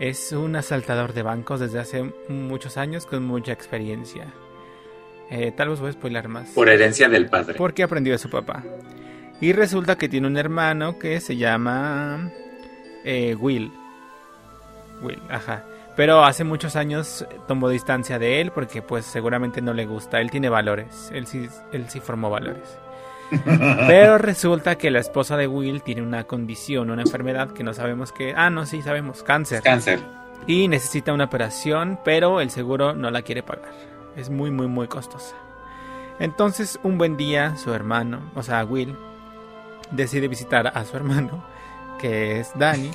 [0.00, 4.26] Es un asaltador de bancos desde hace muchos años con mucha experiencia.
[5.30, 6.50] Eh, tal vez voy a spoiler más.
[6.50, 7.54] Por herencia del padre.
[7.54, 8.64] Porque aprendió de su papá.
[9.40, 12.30] Y resulta que tiene un hermano que se llama
[13.04, 13.72] eh, Will.
[15.02, 15.64] Will, ajá.
[15.96, 20.20] Pero hace muchos años tomó distancia de él porque pues seguramente no le gusta.
[20.20, 21.10] Él tiene valores.
[21.12, 22.78] Él sí, él sí formó valores.
[23.86, 28.12] Pero resulta que la esposa de Will tiene una condición, una enfermedad que no sabemos
[28.12, 28.34] qué.
[28.36, 29.62] Ah, no, sí sabemos, cáncer.
[29.62, 30.00] Cáncer.
[30.46, 33.70] Y necesita una operación, pero el seguro no la quiere pagar.
[34.16, 35.36] Es muy, muy, muy costosa.
[36.18, 38.96] Entonces, un buen día, su hermano, o sea, Will,
[39.92, 41.44] decide visitar a su hermano,
[41.98, 42.90] que es Danny,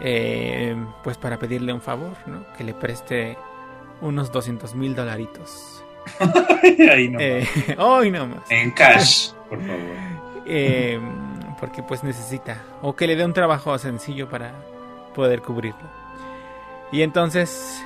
[0.00, 2.44] eh, pues para pedirle un favor, ¿no?
[2.56, 3.36] Que le preste
[4.00, 5.84] unos 200 mil dolaritos.
[6.90, 7.18] Ahí no.
[7.20, 7.46] Eh,
[7.78, 8.50] ¡Ay, no más!
[8.50, 9.80] En cash, por favor.
[10.46, 11.00] Eh,
[11.58, 12.62] porque pues necesita.
[12.82, 14.52] O que le dé un trabajo sencillo para
[15.14, 15.90] poder cubrirlo.
[16.92, 17.82] Y entonces.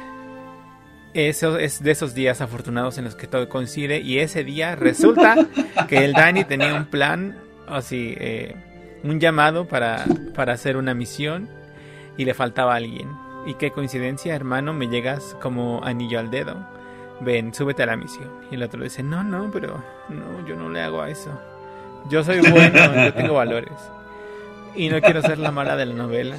[1.14, 3.98] Eso es de esos días afortunados en los que todo coincide.
[4.00, 5.36] Y ese día resulta
[5.88, 7.38] que el Danny tenía un plan.
[7.66, 8.14] Así.
[8.18, 8.54] eh,
[9.04, 10.04] un llamado para,
[10.34, 11.48] para hacer una misión.
[12.18, 13.16] Y le faltaba alguien.
[13.46, 16.56] y qué coincidencia, hermano, me llegas como anillo al dedo.
[17.20, 18.28] Ven, súbete a la misión.
[18.50, 21.30] Y el otro le dice, no, no, pero no, yo no le hago a eso.
[22.10, 23.72] Yo soy bueno, yo tengo valores.
[24.74, 26.36] Y no quiero ser la mala de la novela.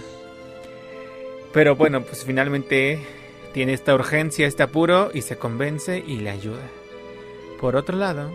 [1.51, 2.99] Pero bueno, pues finalmente
[3.53, 6.61] tiene esta urgencia, este apuro y se convence y le ayuda.
[7.59, 8.31] Por otro lado,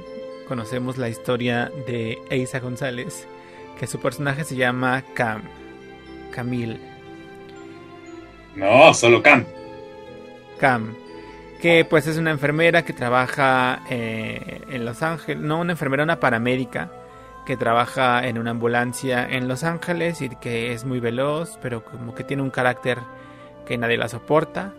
[0.49, 3.27] conocemos la historia de Eisa González,
[3.79, 5.43] que su personaje se llama Cam,
[6.33, 6.94] Camille.
[8.57, 9.45] No, solo Cam.
[10.59, 10.95] Cam,
[11.61, 16.21] que pues es una enfermera que trabaja eh, en Los Ángeles, no una enfermera, una
[16.21, 16.91] paramédica
[17.45, 22.15] que trabaja en una ambulancia en Los Ángeles y que es muy veloz, pero como
[22.15, 22.99] que tiene un carácter
[23.67, 24.73] que nadie la soporta.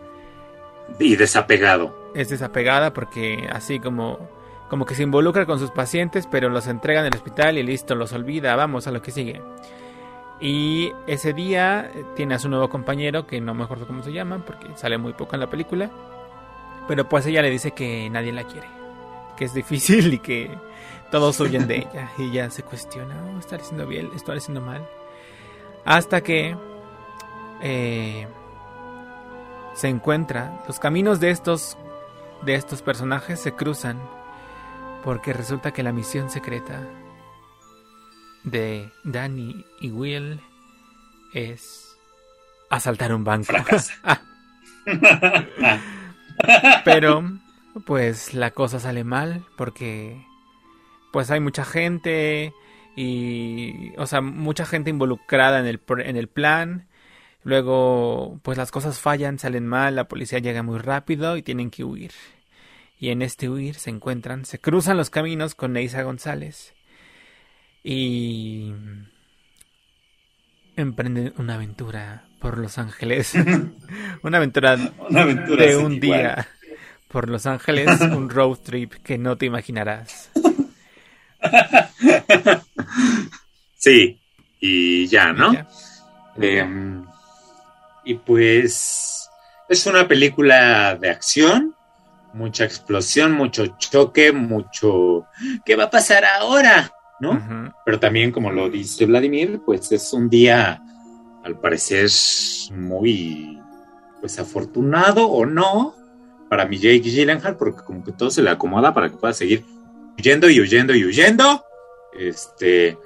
[1.00, 2.12] Y desapegado.
[2.16, 4.30] Es desapegada porque así como
[4.70, 7.94] como que se involucra con sus pacientes, pero los entrega en el hospital y listo,
[7.94, 9.42] los olvida, vamos a lo que sigue.
[10.40, 14.12] Y ese día eh, tiene a su nuevo compañero, que no me acuerdo cómo se
[14.12, 15.90] llama, porque sale muy poco en la película.
[16.88, 18.68] Pero pues ella le dice que nadie la quiere,
[19.38, 20.52] que es difícil y que
[21.12, 22.12] todos huyen de ella.
[22.18, 24.10] Y ella se cuestiona, oh, ¿estaré haciendo bien?
[24.16, 24.88] ¿Estaré haciendo mal?
[25.86, 26.56] Hasta que
[27.62, 28.28] eh,
[29.74, 31.78] se encuentra, los caminos de estos,
[32.44, 34.00] de estos personajes se cruzan
[35.04, 36.82] porque resulta que la misión secreta
[38.46, 40.40] de Danny y Will
[41.34, 41.98] es
[42.70, 43.54] asaltar un banco.
[46.86, 47.24] Pero
[47.86, 50.24] pues la cosa sale mal porque
[51.12, 52.54] pues hay mucha gente
[52.96, 56.88] y o sea, mucha gente involucrada en el en el plan.
[57.44, 61.84] Luego pues las cosas fallan, salen mal, la policía llega muy rápido y tienen que
[61.84, 62.12] huir
[62.98, 66.74] y en este huir se encuentran, se cruzan los caminos con Neisa González
[67.88, 68.74] y
[70.76, 73.34] emprenden una aventura por Los Ángeles,
[74.24, 76.48] una aventura, de un día
[77.08, 80.32] por Los Ángeles, un road trip que no te imaginarás.
[83.78, 84.20] Sí,
[84.60, 85.54] y ya, ¿no?
[86.42, 87.06] Em,
[88.04, 89.30] y pues
[89.70, 91.76] es una película de acción
[92.36, 95.28] mucha explosión, mucho choque, mucho
[95.66, 96.95] ¿qué va a pasar ahora?
[97.20, 97.74] ¿No?
[97.86, 100.82] Pero también, como lo dice Vladimir, pues es un día,
[101.44, 102.10] al parecer,
[102.74, 103.60] muy
[104.20, 105.96] pues afortunado o no
[106.50, 109.64] para mi Jake Gyllenhaal, porque como que todo se le acomoda para que pueda seguir
[110.18, 111.64] huyendo y huyendo y huyendo.
[112.18, 112.98] Este,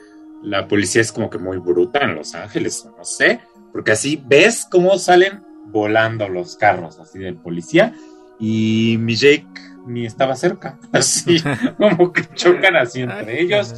[0.43, 3.41] la policía es como que muy bruta en Los Ángeles, no sé,
[3.71, 7.93] porque así ves cómo salen volando los carros así del policía
[8.39, 9.47] y mi Jake
[9.85, 11.41] ni estaba cerca, así
[11.77, 13.75] como que chocan así entre ellos.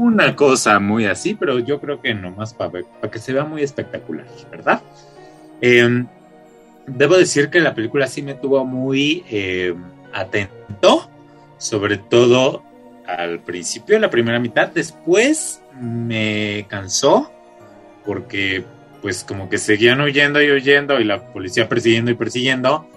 [0.00, 3.62] Una cosa muy así, pero yo creo que nomás para, para que se vea muy
[3.62, 4.80] espectacular, ¿verdad?
[5.60, 6.06] Em,
[6.86, 9.76] debo decir que la película sí me tuvo muy em,
[10.10, 11.06] atento,
[11.58, 12.62] sobre todo
[13.06, 17.30] al principio, la primera mitad, después me cansó
[18.06, 18.64] porque
[19.02, 22.88] pues como que seguían huyendo y huyendo y la policía persiguiendo y persiguiendo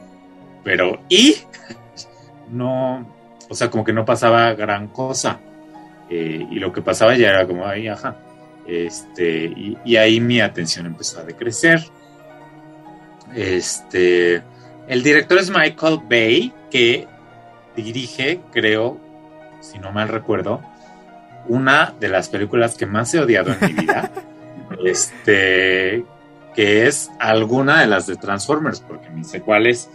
[0.63, 1.35] pero y
[2.49, 3.05] no,
[3.49, 5.41] o sea, como que no pasaba gran cosa.
[6.15, 8.15] Eh, y lo que pasaba ya era como, ahí, ajá.
[8.67, 9.45] Este,
[9.83, 11.83] y, ahí mi atención empezó a decrecer.
[13.33, 14.43] Este,
[14.87, 17.07] el director es Michael Bay, que
[17.75, 18.99] dirige, creo,
[19.59, 20.61] si no mal recuerdo,
[21.47, 24.11] una de las películas que más he odiado en mi vida.
[24.85, 26.05] este,
[26.53, 29.89] que es alguna de las de Transformers, porque ni sé cuál es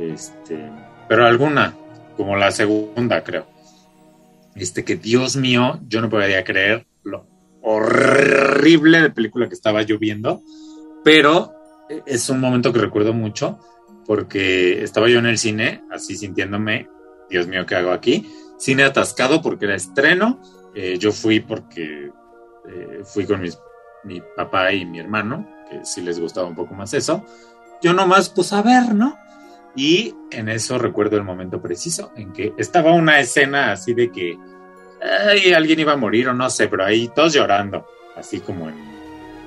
[0.00, 0.58] este,
[1.06, 1.74] pero alguna,
[2.16, 3.44] como la segunda, creo.
[4.54, 7.26] Este, que Dios mío, yo no podía creer lo
[7.62, 10.42] horrible de película que estaba yo viendo,
[11.04, 11.52] pero
[12.06, 13.58] es un momento que recuerdo mucho
[14.06, 16.88] porque estaba yo en el cine, así sintiéndome,
[17.28, 18.28] Dios mío, ¿qué hago aquí?
[18.58, 20.40] Cine atascado porque era estreno.
[20.74, 22.10] Eh, yo fui porque
[22.68, 23.58] eh, fui con mis,
[24.04, 27.24] mi papá y mi hermano, que sí les gustaba un poco más eso.
[27.82, 29.16] Yo nomás, pues a ver, ¿no?
[29.76, 34.36] Y en eso recuerdo el momento preciso en que estaba una escena así de que
[35.54, 38.74] alguien iba a morir o no sé, pero ahí todos llorando, así como en,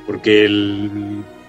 [0.06, 0.48] porque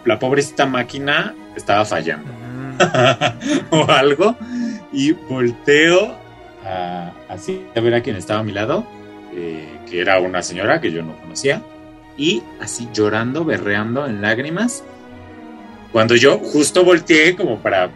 [0.04, 2.30] la pobrecita máquina estaba fallando
[3.70, 4.36] o algo
[4.92, 6.16] y volteo
[6.64, 8.86] a, así a ver a quien estaba a mi lado,
[9.34, 11.62] eh, que era una señora que yo no conocía,
[12.16, 14.84] y así llorando, berreando en lágrimas,
[15.92, 17.90] cuando yo justo volteé como para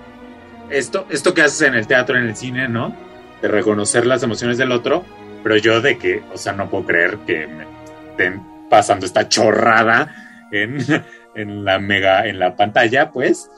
[0.70, 2.94] esto, esto que haces en el teatro, en el cine, ¿no?
[3.40, 5.04] De reconocer las emociones del otro,
[5.42, 7.66] pero yo de que, o sea, no puedo creer que me
[8.10, 10.14] estén pasando esta chorrada
[10.52, 10.78] en,
[11.34, 13.50] en la mega, en la pantalla, pues.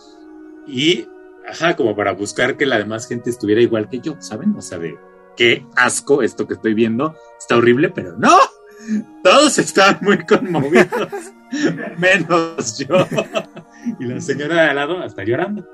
[0.67, 1.07] y,
[1.49, 4.55] ajá, como para buscar que la demás gente estuviera igual que yo, ¿saben?
[4.57, 4.99] O sea, de
[5.37, 8.37] qué asco esto que estoy viendo, está horrible, pero no,
[9.23, 11.33] todos están muy conmovidos,
[11.99, 13.07] menos yo.
[13.99, 15.67] y la señora de al lado está llorando.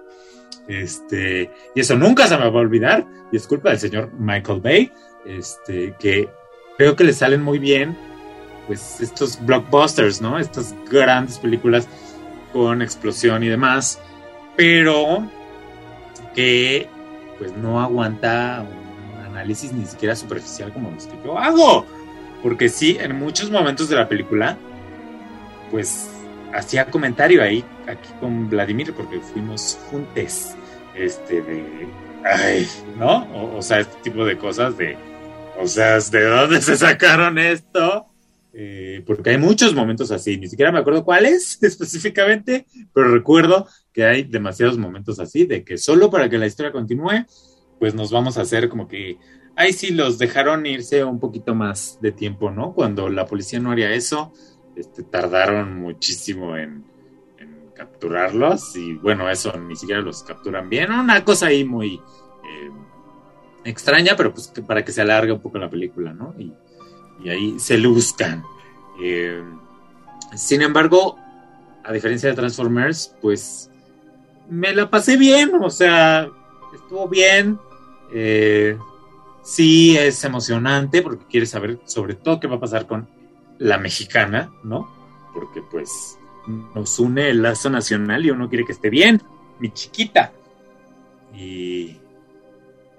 [0.68, 4.60] Este, y eso nunca se me va a olvidar, y es culpa del señor Michael
[4.60, 4.92] Bay,
[5.24, 6.28] este, que
[6.76, 7.96] creo que le salen muy bien,
[8.66, 10.38] pues, estos blockbusters, ¿no?
[10.38, 11.88] Estas grandes películas
[12.52, 14.00] con explosión y demás,
[14.56, 15.30] pero
[16.34, 16.88] que,
[17.38, 21.86] pues, no aguanta un análisis ni siquiera superficial como los que yo hago.
[22.42, 24.56] Porque sí, en muchos momentos de la película,
[25.70, 26.08] pues
[26.56, 30.54] hacía comentario ahí, aquí con Vladimir, porque fuimos juntes,
[30.94, 31.86] este, de,
[32.24, 32.66] ay,
[32.98, 33.24] ¿no?
[33.34, 34.96] O, o, sea, este tipo de cosas de,
[35.60, 38.06] o sea, ¿de dónde se sacaron esto?
[38.58, 44.04] Eh, porque hay muchos momentos así, ni siquiera me acuerdo cuáles específicamente, pero recuerdo que
[44.04, 47.26] hay demasiados momentos así, de que solo para que la historia continúe,
[47.78, 49.18] pues nos vamos a hacer como que
[49.56, 52.72] ahí sí los dejaron irse un poquito más de tiempo, ¿no?
[52.72, 54.32] Cuando la policía no haría eso,
[54.76, 56.84] este, tardaron muchísimo en,
[57.74, 60.90] capturarlos y bueno, eso ni siquiera los capturan bien.
[60.90, 62.70] Una cosa ahí muy eh,
[63.64, 66.34] extraña, pero pues para que se alargue un poco la película, ¿no?
[66.38, 66.54] Y,
[67.22, 68.42] y ahí se luzcan.
[68.98, 69.42] Eh,
[70.34, 71.18] sin embargo,
[71.84, 73.70] a diferencia de Transformers, pues
[74.48, 76.28] me la pasé bien, o sea,
[76.74, 77.58] estuvo bien.
[78.12, 78.78] Eh,
[79.42, 83.08] sí es emocionante porque quieres saber sobre todo qué va a pasar con
[83.58, 84.88] la mexicana, ¿no?
[85.34, 86.18] Porque pues
[86.74, 89.22] nos une el lazo nacional y uno quiere que esté bien,
[89.58, 90.32] mi chiquita.
[91.34, 91.98] Y,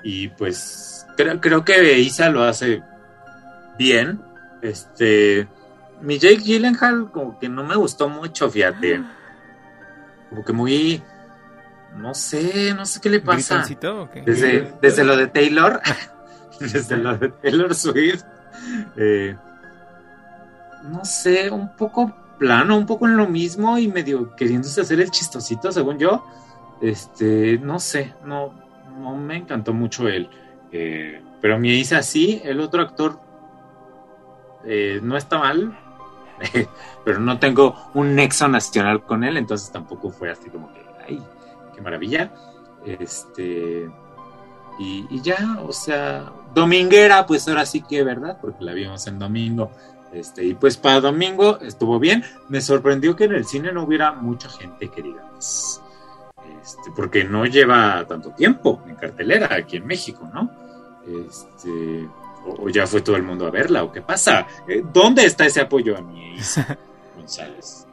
[0.03, 2.82] y pues creo, creo que Isa lo hace
[3.78, 4.22] bien.
[4.62, 5.47] Este,
[6.01, 9.01] mi Jake Gyllenhaal como que no me gustó mucho, fíjate.
[10.30, 11.01] Como que muy,
[11.95, 13.64] no sé, no sé qué le pasa.
[13.64, 14.24] Okay.
[14.24, 15.82] Desde, desde lo de Taylor.
[16.60, 18.24] desde lo de Taylor Swift,
[18.95, 19.36] eh,
[20.88, 25.11] no sé, un poco plano, un poco en lo mismo y medio queriéndose hacer el
[25.11, 26.25] chistosito, según yo.
[26.81, 28.53] Este, no sé, no,
[28.99, 30.29] no me encantó mucho él.
[30.71, 33.19] Eh, pero me hice así, el otro actor
[34.65, 35.77] eh, no está mal,
[37.05, 41.23] pero no tengo un nexo nacional con él, entonces tampoco fue así como que, ay,
[41.73, 42.31] qué maravilla.
[42.85, 43.89] Este,
[44.79, 48.38] y, y, ya, o sea, dominguera, pues ahora sí que, ¿verdad?
[48.39, 49.71] Porque la vimos en domingo.
[50.14, 52.24] Este, y pues para domingo estuvo bien.
[52.49, 55.82] Me sorprendió que en el cine no hubiera mucha gente, que digamos.
[56.62, 60.49] Este, porque no lleva tanto tiempo en cartelera aquí en México, ¿no?
[61.05, 62.08] Este,
[62.45, 64.47] o, o, ya fue todo el mundo a verla, o qué pasa.
[64.93, 66.78] ¿Dónde está ese apoyo a mi Isa
[67.16, 67.88] González?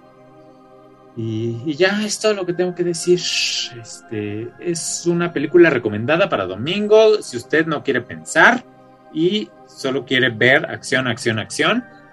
[1.17, 3.21] Y, y, ya es todo lo que tengo que decir.
[3.21, 7.23] Este es una película recomendada para domingo.
[7.23, 8.65] Si usted no quiere pensar
[9.13, 12.04] y solo quiere ver acción, acción, acción, eh,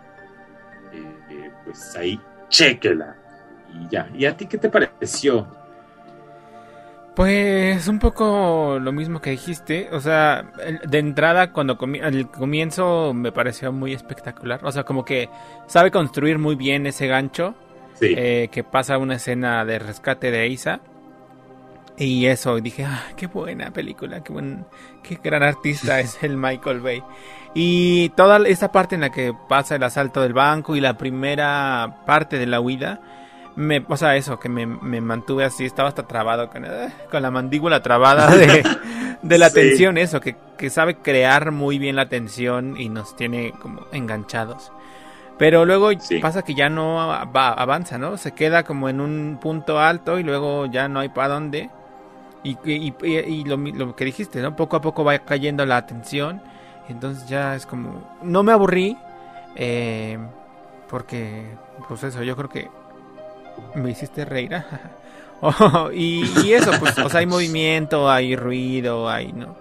[1.72, 2.20] pues ahí
[2.50, 3.16] chequela.
[3.74, 4.10] Y ya.
[4.14, 5.48] ¿Y a ti qué te pareció?
[7.16, 9.90] Pues un poco lo mismo que dijiste.
[9.92, 10.52] O sea,
[10.86, 14.60] de entrada, cuando comi el comienzo me pareció muy espectacular.
[14.64, 15.30] O sea, como que
[15.68, 17.56] sabe construir muy bien ese gancho.
[17.96, 18.14] Sí.
[18.18, 20.82] Eh, que pasa una escena de rescate de Isa.
[22.02, 24.66] Y eso, dije, ah, qué buena película, qué, buen,
[25.04, 27.04] qué gran artista es el Michael Bay.
[27.54, 31.98] Y toda esta parte en la que pasa el asalto del banco y la primera
[32.08, 33.02] parte de la huida,
[33.56, 36.66] me, o sea, eso, que me, me mantuve así, estaba hasta trabado, con,
[37.12, 38.64] con la mandíbula trabada de,
[39.22, 39.56] de la sí.
[39.56, 44.72] tensión, eso, que, que sabe crear muy bien la tensión y nos tiene como enganchados.
[45.38, 46.18] Pero luego sí.
[46.18, 48.18] pasa que ya no va, avanza, ¿no?
[48.18, 51.70] Se queda como en un punto alto y luego ya no hay para dónde.
[52.44, 54.56] Y, y, y, y lo, lo, que dijiste, ¿no?
[54.56, 56.42] Poco a poco va cayendo la atención.
[56.90, 58.18] Entonces ya es como...
[58.24, 58.98] No me aburrí.
[59.56, 60.18] Eh,
[60.90, 61.46] porque,
[61.88, 62.70] pues eso, yo creo que
[63.76, 64.52] me hiciste reír.
[65.42, 69.56] oh, y, eso, pues, o sea, hay movimiento, hay ruido, hay, ¿no?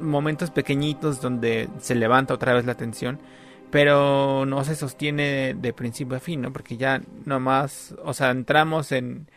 [0.00, 3.20] Momentos pequeñitos donde se levanta otra vez la atención
[3.70, 6.52] pero no se sostiene de principio a fin, ¿no?
[6.52, 9.28] Porque ya nomás, o sea, entramos en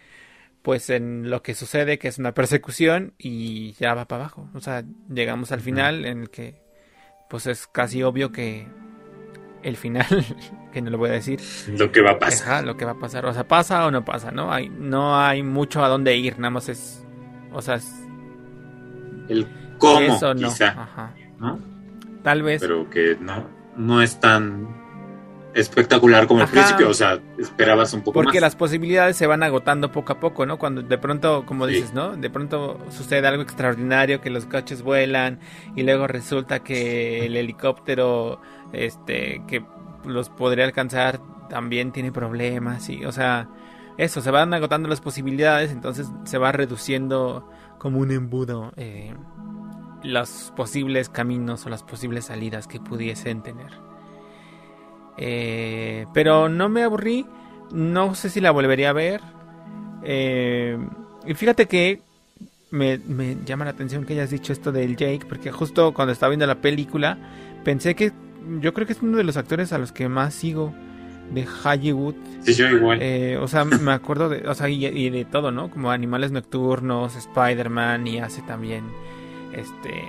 [0.61, 4.59] pues en lo que sucede que es una persecución y ya va para abajo, o
[4.59, 6.61] sea, llegamos al final en el que
[7.29, 8.67] pues es casi obvio que
[9.63, 10.05] el final,
[10.71, 11.39] que no lo voy a decir,
[11.77, 13.91] lo que va a pasar, ajá, lo que va a pasar, o sea, pasa o
[13.91, 14.51] no pasa, ¿no?
[14.51, 17.05] Hay no hay mucho a dónde ir, nada más es
[17.51, 17.89] o sea, es
[19.29, 19.47] el
[19.77, 21.15] cómo eso no, quizá, ajá.
[21.39, 21.59] ¿no?
[22.23, 23.47] Tal vez pero que no
[23.77, 24.78] no es tan
[25.53, 28.41] espectacular como al principio, o sea, esperabas un poco Porque más.
[28.41, 30.57] las posibilidades se van agotando poco a poco, ¿no?
[30.59, 31.73] Cuando de pronto, como Sí.
[31.73, 32.15] dices, ¿no?
[32.15, 35.39] De pronto sucede algo extraordinario, que los coches vuelan
[35.75, 38.41] y luego resulta que el helicóptero,
[38.73, 39.65] este, que
[40.05, 41.19] los podría alcanzar
[41.49, 43.49] también tiene problemas y, o sea,
[43.97, 49.13] eso, se van agotando las posibilidades, entonces se va reduciendo como un embudo eh,
[50.03, 53.88] los posibles caminos o las posibles salidas que pudiesen tener.
[55.21, 57.25] Eh, pero no me aburrí.
[57.71, 59.21] No sé si la volvería a ver.
[60.03, 60.77] Eh,
[61.27, 62.01] y fíjate que
[62.71, 66.29] me, me llama la atención que hayas dicho esto del Jake, porque justo cuando estaba
[66.29, 67.17] viendo la película,
[67.63, 68.13] pensé que
[68.61, 70.73] yo creo que es uno de los actores a los que más sigo
[71.33, 72.15] de Hollywood.
[72.41, 72.99] Sí, yo igual.
[73.01, 75.69] Eh, o sea, me acuerdo de, o sea, y, y de todo, ¿no?
[75.69, 78.85] Como Animales Nocturnos, Spider-Man y hace también,
[79.53, 80.01] este,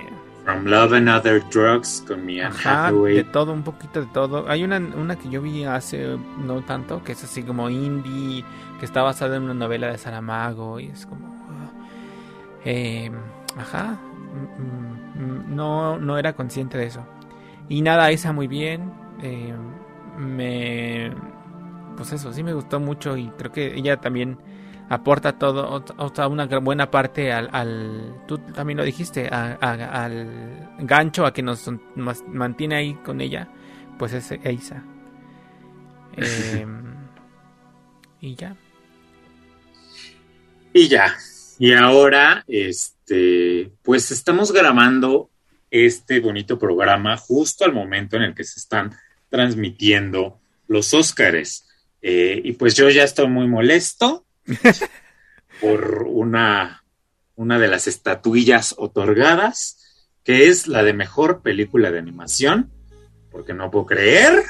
[0.50, 3.14] From Love and Other Drugs con mi Anne Ajá, Hathaway.
[3.14, 4.48] de todo, un poquito de todo.
[4.48, 8.44] Hay una, una que yo vi hace no tanto, que es así como indie,
[8.78, 11.28] que está basada en una novela de Saramago y es como...
[12.64, 13.10] eh,
[13.56, 13.98] ajá,
[15.18, 17.06] mm, mm, no, no era consciente de eso.
[17.68, 18.92] Y nada, esa muy bien.
[19.22, 19.54] eh,
[20.18, 21.12] me...
[21.96, 24.38] Pues eso, sí me gustó mucho y creo que ella también
[24.90, 30.04] aporta todo, ot- otra una buena parte al, al tú también lo dijiste, a- a-
[30.04, 33.48] al gancho a que nos, nos mantiene ahí con ella,
[33.98, 34.84] pues es Eisa.
[36.16, 36.66] Eh,
[38.20, 38.56] y ya.
[40.74, 41.14] Y ya.
[41.58, 45.30] Y ahora, este, pues estamos grabando
[45.70, 48.92] este bonito programa justo al momento en el que se están
[49.28, 50.38] transmitiendo
[50.68, 51.68] los Óscares.
[52.02, 54.24] Eh, y pues yo ya estoy muy molesto
[55.60, 56.84] por una,
[57.34, 62.70] una de las estatuillas otorgadas, que es la de mejor película de animación,
[63.30, 64.44] porque no puedo creer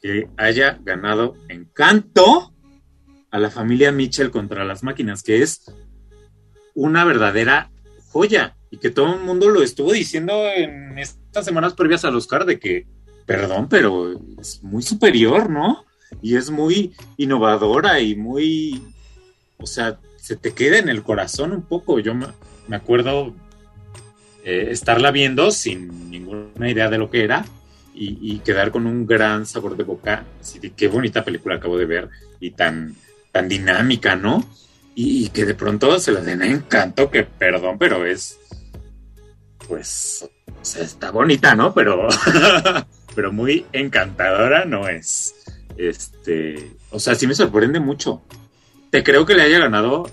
[0.00, 2.54] que haya ganado Encanto
[3.30, 5.72] a la familia Mitchell contra las máquinas, que es
[6.74, 7.70] una verdadera
[8.08, 12.44] joya y que todo el mundo lo estuvo diciendo en estas semanas previas al Oscar
[12.44, 12.86] de que,
[13.26, 15.84] perdón, pero es muy superior, ¿no?
[16.22, 18.82] Y es muy innovadora y muy,
[19.58, 21.98] o sea, se te queda en el corazón un poco.
[21.98, 22.26] Yo me,
[22.68, 23.34] me acuerdo
[24.44, 27.44] eh, estarla viendo sin ninguna idea de lo que era
[27.92, 30.24] y, quedar con un gran sabor de boca.
[30.40, 32.08] Así de qué bonita película acabo de ver
[32.40, 32.96] y tan,
[33.32, 34.42] tan dinámica, ¿no?
[34.94, 38.38] Y, que de pronto se la den encanto, que perdón, pero es.
[39.68, 40.28] Pues.
[40.62, 41.74] Está bonita, ¿no?
[41.74, 42.08] Pero.
[43.14, 45.34] pero muy encantadora no es.
[45.80, 46.72] Este.
[46.90, 48.22] O sea, sí me sorprende mucho.
[48.90, 50.10] Te creo que le haya ganado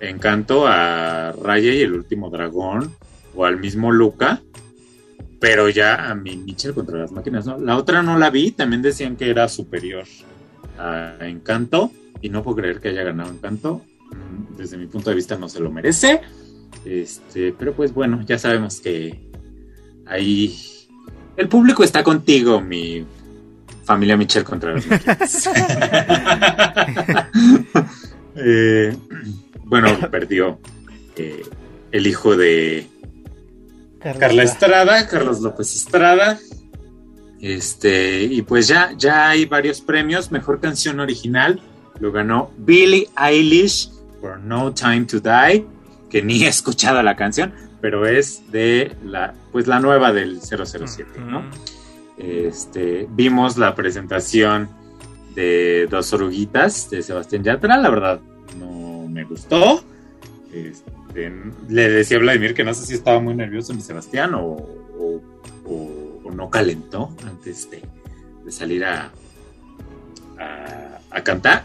[0.00, 2.94] encanto a Raya y el último dragón.
[3.34, 4.42] O al mismo Luca.
[5.40, 7.58] Pero ya a mi Mitchell contra las máquinas, ¿no?
[7.58, 10.04] La otra no la vi, también decían que era superior
[10.76, 11.90] a Encanto.
[12.20, 13.82] Y no puedo creer que haya ganado Encanto.
[14.58, 16.20] Desde mi punto de vista no se lo merece.
[16.84, 19.30] Este, pero pues bueno, ya sabemos que
[20.06, 20.54] ahí
[21.36, 23.06] el público está contigo, mi
[23.88, 25.48] familia Michelle contra las máquinas.
[28.40, 28.96] Eh,
[29.64, 30.60] bueno, perdió
[31.16, 31.42] eh,
[31.90, 32.86] el hijo de
[34.00, 36.38] Carla Estrada, Carlos López Estrada.
[37.40, 40.30] Este, y pues ya, ya hay varios premios.
[40.30, 41.60] Mejor canción original
[41.98, 45.66] lo ganó Billie Eilish por No Time to Die,
[46.08, 51.18] que ni he escuchado la canción, pero es de la, pues la nueva del 007,
[51.26, 51.42] ¿no?
[52.18, 54.68] Este, vimos la presentación
[55.34, 58.20] de Dos Oruguitas de Sebastián Yatra, la verdad
[58.58, 59.82] no me gustó.
[60.52, 61.32] Este,
[61.68, 64.56] le decía a Vladimir que no sé si estaba muy nervioso mi Sebastián o,
[64.96, 65.22] o,
[66.32, 67.82] no calentó antes de,
[68.44, 69.10] de salir a,
[71.10, 71.64] a cantar.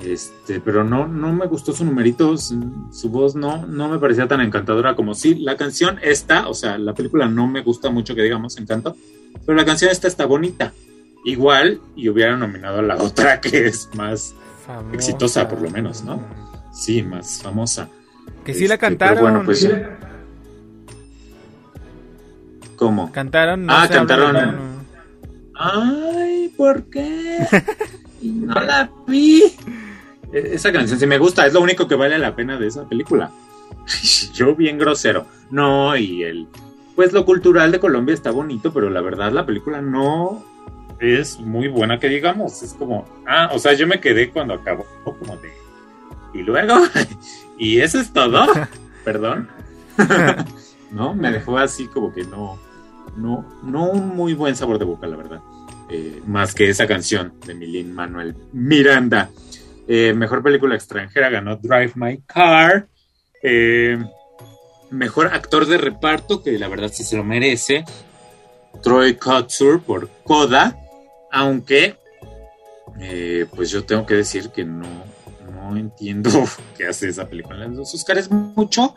[0.00, 4.28] Este, pero no, no me gustó su numerito, su, su voz no, no me parecía
[4.28, 5.34] tan encantadora como sí.
[5.36, 8.96] La canción esta, o sea, la película no me gusta mucho que digamos encanto,
[9.44, 10.72] pero la canción esta está bonita.
[11.24, 14.34] Igual, y hubiera nominado a la otra que es más,
[14.64, 14.94] Famosa.
[14.94, 16.22] Exitosa, por lo menos, ¿no?
[16.72, 17.88] sí, más famosa.
[18.44, 19.20] Que sí la Este, cantaron.
[19.20, 19.68] bueno, pues
[22.76, 23.10] ¿Cómo?
[23.10, 23.66] Cantaron.
[23.66, 24.84] no Ah, cantaron.
[25.54, 27.46] Ay, ¿por qué?
[28.20, 29.44] No la vi.
[30.32, 32.88] E- Esa canción sí me gusta, es lo único que vale la pena de esa
[32.88, 33.30] película.
[34.34, 35.26] Yo bien grosero.
[35.50, 36.46] No, y el
[36.96, 40.44] pues lo cultural de Colombia está bonito, pero la verdad la película no
[40.98, 44.84] es muy buena que digamos, es como, ah, o sea, yo me quedé cuando acabó
[45.04, 45.52] como de
[46.34, 46.74] y luego
[47.58, 48.44] y eso es todo.
[49.04, 49.48] Perdón.
[50.90, 52.58] no, me dejó así como que no
[53.16, 55.40] no no un muy buen sabor de boca, la verdad.
[55.88, 59.30] eh, más que esa canción de Milín Manuel Miranda.
[59.88, 62.86] Eh, mejor película extranjera ganó Drive My Car.
[63.42, 63.98] Eh,
[64.90, 67.84] mejor actor de reparto, que la verdad sí se lo merece,
[68.82, 70.78] Troy Kotsur por Coda,
[71.32, 71.96] aunque
[73.54, 74.88] pues yo tengo que decir que no,
[75.52, 76.30] no entiendo
[76.76, 78.96] qué hace esa película en los Oscars mucho.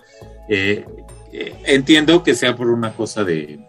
[1.32, 3.60] entiendo que sea por una cosa de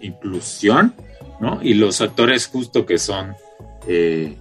[0.00, 0.94] inclusión,
[1.40, 1.60] ¿no?
[1.62, 3.36] Y los actores justo que son
[3.86, 4.36] eh,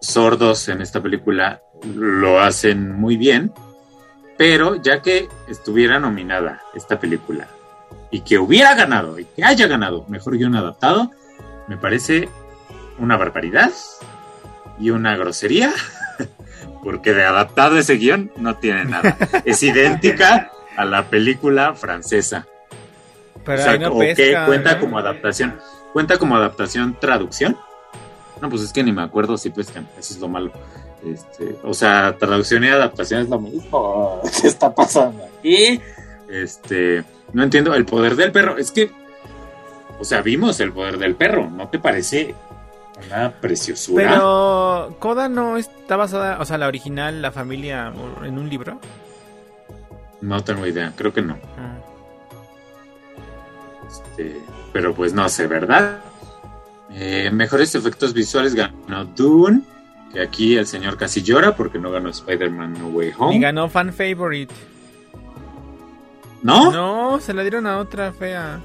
[0.00, 1.62] sordos en esta película
[1.94, 3.52] lo hacen muy bien,
[4.36, 7.48] pero ya que estuviera nominada esta película
[8.10, 11.10] y que hubiera ganado y que haya ganado mejor guion adaptado,
[11.68, 12.28] me parece
[12.98, 13.70] una barbaridad
[14.78, 15.72] y una grosería,
[16.82, 19.16] porque de adaptado ese guion no tiene nada.
[19.44, 22.46] Es idéntica a la película francesa.
[23.44, 24.80] Pero o sea, no o pesca, que cuenta ¿no?
[24.80, 25.58] como adaptación.
[25.92, 27.56] ¿Cuenta como adaptación traducción?
[28.40, 30.52] No, pues es que ni me acuerdo si pescan, eso es lo malo.
[31.04, 34.20] Este, o sea, traducción y adaptación es lo mismo.
[34.40, 35.80] ¿Qué está pasando aquí?
[36.28, 38.56] Este, no entiendo el poder del perro.
[38.56, 38.90] Es que,
[39.98, 41.50] o sea, vimos el poder del perro.
[41.50, 42.34] ¿No te parece
[43.06, 44.08] una preciosura?
[44.08, 47.92] Pero Coda no está basada, o sea, la original, la familia,
[48.24, 48.80] en un libro.
[50.20, 51.38] No tengo idea, creo que no.
[51.58, 51.78] Ah.
[53.88, 54.36] Este,
[54.72, 55.98] pero pues no sé, ¿verdad?
[56.92, 59.62] Eh, mejores efectos visuales ganó Dune,
[60.12, 63.38] que aquí el señor casi llora porque no ganó Spider-Man No Way Y Home.
[63.38, 64.52] ganó fan favorite.
[66.42, 66.70] ¿No?
[66.72, 68.60] No, se la dieron a otra fea.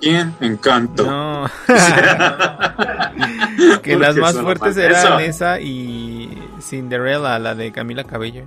[0.00, 0.34] ¿Quién?
[0.40, 1.04] Encanto.
[1.06, 1.46] No.
[3.82, 5.18] que las más fuertes eran eso.
[5.18, 8.44] esa y Cinderella, la de Camila Cabello.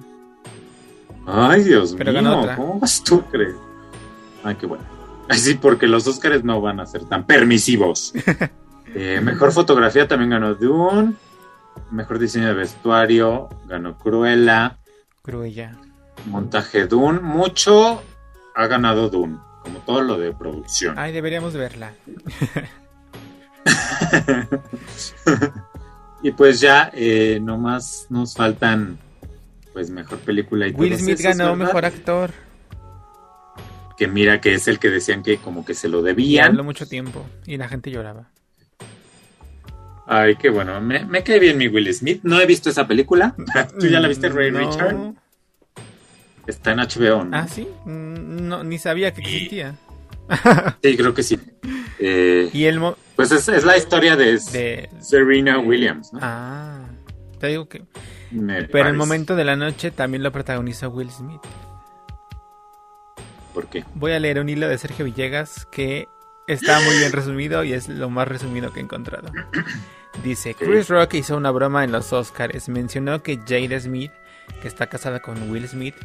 [1.25, 2.55] Ay, Dios Pero mío, ganó otra.
[2.57, 3.55] ¿cómo vas tú a creer?
[4.43, 4.83] Ay, qué bueno.
[5.29, 8.13] Así porque los Oscars no van a ser tan permisivos.
[8.95, 11.13] Eh, mejor fotografía también ganó Dune.
[11.91, 14.77] Mejor diseño de vestuario ganó Cruella.
[15.21, 15.77] Cruella.
[16.25, 17.19] Montaje Dune.
[17.19, 18.01] Mucho
[18.55, 20.97] ha ganado Dune, como todo lo de producción.
[20.97, 21.93] Ay, deberíamos verla.
[26.21, 28.99] y pues ya, eh, nomás nos faltan,
[29.73, 31.65] pues, mejor película y Will Smith esos, ganó ¿verdad?
[31.65, 32.31] mejor actor.
[33.97, 36.49] Que mira que es el que decían que como que se lo debían.
[36.49, 38.32] habló mucho tiempo y la gente lloraba.
[40.05, 40.79] Ay, qué bueno.
[40.81, 42.19] Me, me cae bien mi Will Smith.
[42.23, 43.35] No he visto esa película.
[43.79, 44.59] ¿Tú ya la viste, Ray No.
[44.59, 45.13] Richard?
[46.45, 47.37] Está en HBO, ¿no?
[47.37, 47.67] Ah, sí.
[47.85, 49.75] Mm, No, ni sabía que existía.
[50.81, 51.39] Sí, creo que sí.
[51.99, 56.19] Eh, Y el mo- pues es, es la historia de, de Serena Williams, ¿no?
[56.21, 56.79] Ah,
[57.39, 57.83] te digo que
[58.31, 61.41] Me pero el momento de la noche también lo protagonizó Will Smith.
[63.53, 63.83] ¿Por qué?
[63.93, 66.07] Voy a leer un hilo de Sergio Villegas que
[66.47, 69.31] está muy bien resumido y es lo más resumido que he encontrado.
[70.23, 72.69] Dice, Chris Rock hizo una broma en los Oscars.
[72.69, 74.11] Mencionó que Jada Smith,
[74.61, 75.95] que está casada con Will Smith,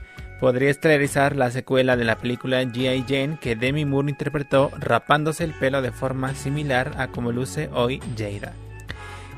[0.41, 3.05] podría estelarizar la secuela de la película G.I.
[3.07, 8.01] Jane que Demi Moore interpretó rapándose el pelo de forma similar a como luce hoy
[8.17, 8.55] Jada.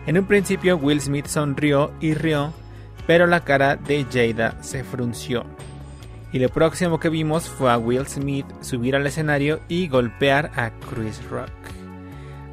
[0.07, 2.53] En un principio Will Smith sonrió y rió,
[3.07, 5.45] pero la cara de Jada se frunció.
[6.33, 10.71] Y lo próximo que vimos fue a Will Smith subir al escenario y golpear a
[10.71, 11.51] Chris Rock.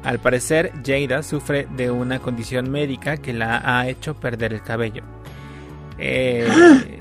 [0.02, 5.02] Al parecer, Jada sufre de una condición médica que la ha hecho perder el cabello.
[5.98, 6.98] Eh,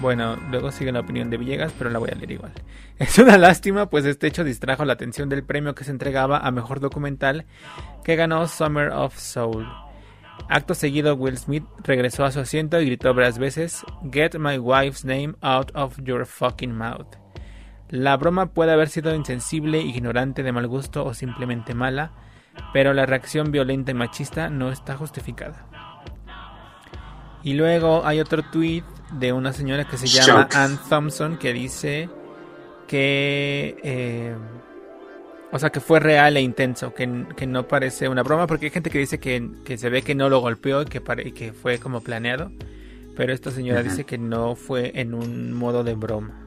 [0.00, 2.52] bueno, luego sigue la opinión de Villegas, pero la voy a leer igual.
[2.98, 6.50] Es una lástima, pues este hecho distrajo la atención del premio que se entregaba a
[6.50, 7.46] mejor documental
[8.02, 9.66] que ganó Summer of Soul.
[10.48, 15.04] Acto seguido, Will Smith regresó a su asiento y gritó varias veces: Get my wife's
[15.04, 17.06] name out of your fucking mouth.
[17.90, 22.12] La broma puede haber sido insensible, ignorante, de mal gusto o simplemente mala,
[22.72, 25.66] pero la reacción violenta y machista no está justificada.
[27.42, 30.48] Y luego hay otro tweet de una señora que se llama.
[30.54, 32.10] Ann Thompson que dice
[32.86, 33.76] que.
[33.82, 34.36] eh,
[35.50, 38.70] o sea, que fue real e intenso, que, que no parece una broma, porque hay
[38.70, 41.52] gente que dice que, que se ve que no lo golpeó y que, y que
[41.52, 42.52] fue como planeado,
[43.16, 46.44] pero esta señora dice que no fue en un modo de broma.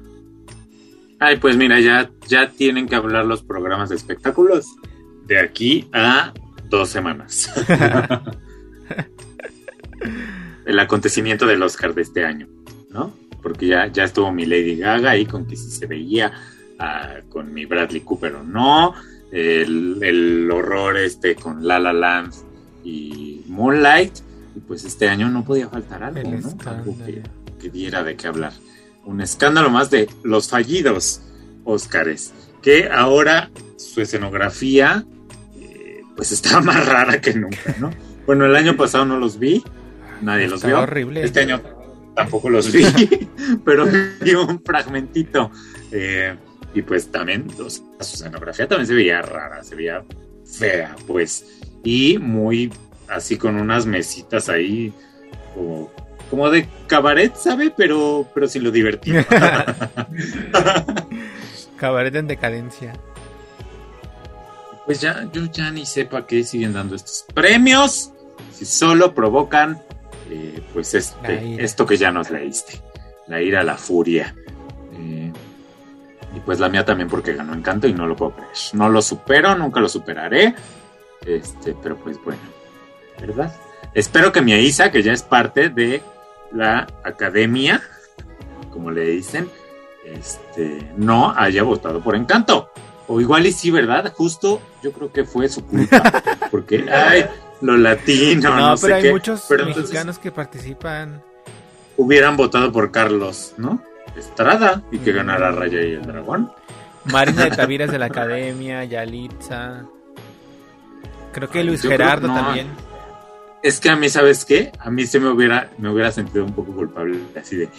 [1.20, 4.68] Ay, pues mira, ya, ya tienen que hablar los programas de espectáculos
[5.28, 6.34] de aquí a
[6.70, 7.52] dos semanas.
[10.66, 12.48] El acontecimiento del Oscar de este año,
[12.90, 13.14] ¿no?
[13.42, 16.32] Porque ya, ya estuvo mi Lady Gaga ahí con que si se veía
[17.30, 18.94] con mi Bradley Cooper o no,
[19.32, 22.34] el, el horror este con La La Land
[22.84, 24.14] y Moonlight,
[24.56, 26.58] y pues este año no podía faltar algo, El ¿no?
[26.66, 27.22] Algo que,
[27.60, 28.54] que diera de qué hablar.
[29.06, 31.22] Un escándalo más de los fallidos
[31.64, 35.06] Óscares, que ahora su escenografía
[35.60, 37.92] eh, pues estaba más rara que nunca, ¿no?
[38.26, 39.64] Bueno, el año pasado no los vi,
[40.22, 40.80] nadie los vio.
[40.82, 41.24] horrible.
[41.24, 41.62] Este año
[42.16, 42.86] tampoco los vi,
[43.66, 43.86] pero
[44.22, 45.52] vi un fragmentito.
[45.92, 46.36] Eh,
[46.74, 50.04] y pues también o sea, su escenografía también se veía rara, se veía
[50.46, 51.60] fea, pues.
[51.84, 52.72] Y muy
[53.08, 54.94] así con unas mesitas ahí,
[55.54, 55.92] como,
[56.30, 57.74] como de cabaret, ¿sabe?
[57.76, 59.24] Pero, pero sin lo divertido.
[61.78, 62.94] Cabaret en decadencia.
[64.86, 68.12] pues ya, yo ya ni sé para qué siguen dando estos premios,
[68.54, 69.82] si solo provocan,
[70.30, 72.80] eh, pues este, esto que ya nos leíste,
[73.28, 74.36] la ira, la furia.
[74.94, 75.34] Eh,
[76.36, 78.52] y pues la mía también porque ganó Encanto y no lo puedo creer.
[78.74, 80.56] No lo supero, nunca lo superaré.
[81.26, 82.42] Este, pero pues bueno,
[83.20, 83.54] ¿verdad?
[83.94, 86.02] Espero que mi Isa, que ya es parte de
[86.52, 87.82] la academia,
[88.72, 89.50] como le dicen,
[90.06, 92.72] este, no haya votado por Encanto.
[93.08, 94.14] O igual y sí, ¿verdad?
[94.16, 96.02] Justo yo creo que fue su culpa.
[96.52, 97.26] Porque, ay,
[97.62, 99.12] lo latino, no, No, sé pero hay qué.
[99.12, 101.22] muchos Pero entonces mexicanos que participan.
[101.98, 103.82] hubieran votado por Carlos, ¿no?
[104.16, 105.16] Estrada y que Mm.
[105.16, 106.52] ganara Raya y el Dragón.
[107.06, 109.84] Marina de Taviras de la Academia, Yalitza.
[111.32, 112.36] Creo que Luis Yo Gerardo no.
[112.36, 112.68] también.
[113.64, 114.72] Es que a mí, ¿sabes qué?
[114.80, 117.70] A mí se me hubiera, me hubiera sentido un poco culpable, así de,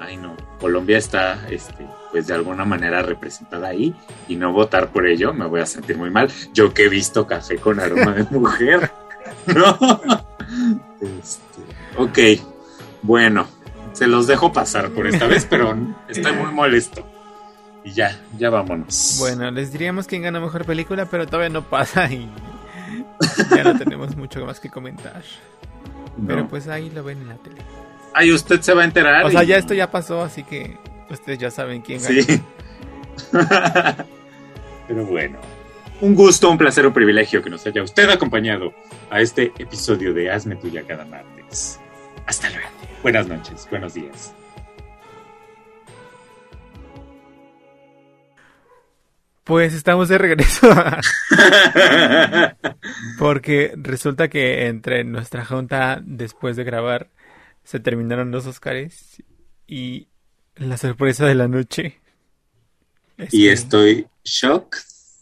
[0.00, 3.92] ay no, Colombia está, este, pues de alguna manera representada ahí
[4.28, 6.30] y no votar por ello, me voy a sentir muy mal.
[6.52, 8.90] Yo que he visto café con aroma de mujer,
[9.46, 9.76] ¿no?
[11.00, 11.60] Este,
[11.96, 12.40] ok,
[13.02, 13.46] bueno,
[13.94, 15.74] se los dejo pasar por esta vez, pero
[16.08, 17.06] estoy muy molesto.
[17.84, 19.16] Y ya, ya vámonos.
[19.18, 22.28] Bueno, les diríamos quién ganó mejor película, pero todavía no pasa y
[23.54, 25.22] ya no tenemos mucho más que comentar.
[26.16, 26.26] No.
[26.26, 27.62] Pero pues ahí lo ven en la tele.
[28.14, 29.24] Ay, usted se va a enterar.
[29.24, 30.78] O sea, ya esto ya pasó, así que
[31.10, 32.22] ustedes ya saben quién ganó.
[32.22, 32.42] Sí.
[34.88, 35.38] Pero bueno,
[36.00, 38.72] un gusto, un placer, un privilegio que nos haya usted acompañado
[39.10, 41.80] a este episodio de Hazme Tuya cada martes.
[42.26, 42.83] Hasta luego.
[43.04, 44.34] Buenas noches, buenos días.
[49.44, 50.68] Pues estamos de regreso.
[53.18, 57.10] Porque resulta que entre nuestra junta, después de grabar,
[57.62, 59.22] se terminaron los Oscars
[59.66, 60.08] y
[60.56, 62.00] la sorpresa de la noche.
[63.18, 64.76] es y que- estoy shock,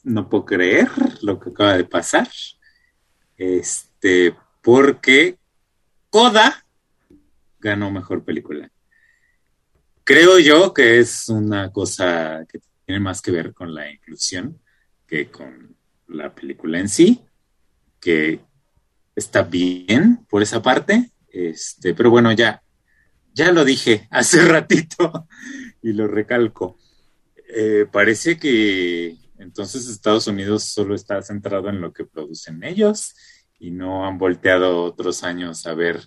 [0.05, 0.89] no puedo creer
[1.23, 2.29] lo que acaba de pasar.
[3.37, 5.37] Este, porque
[6.11, 6.62] Coda
[7.63, 8.71] ganó mejor película.
[10.05, 14.61] Creo yo que es una cosa que tiene más que ver con la inclusión
[15.07, 15.77] que con
[16.09, 17.23] la película en sí,
[18.01, 18.41] que
[19.15, 22.63] está bien por esa parte, este, pero bueno, ya,
[23.33, 25.29] ya lo dije hace ratito
[25.83, 26.79] y lo recalco.
[27.55, 33.15] Eh, parece que entonces Estados Unidos solo está centrado en lo que producen ellos
[33.59, 36.01] y no han volteado otros años a ver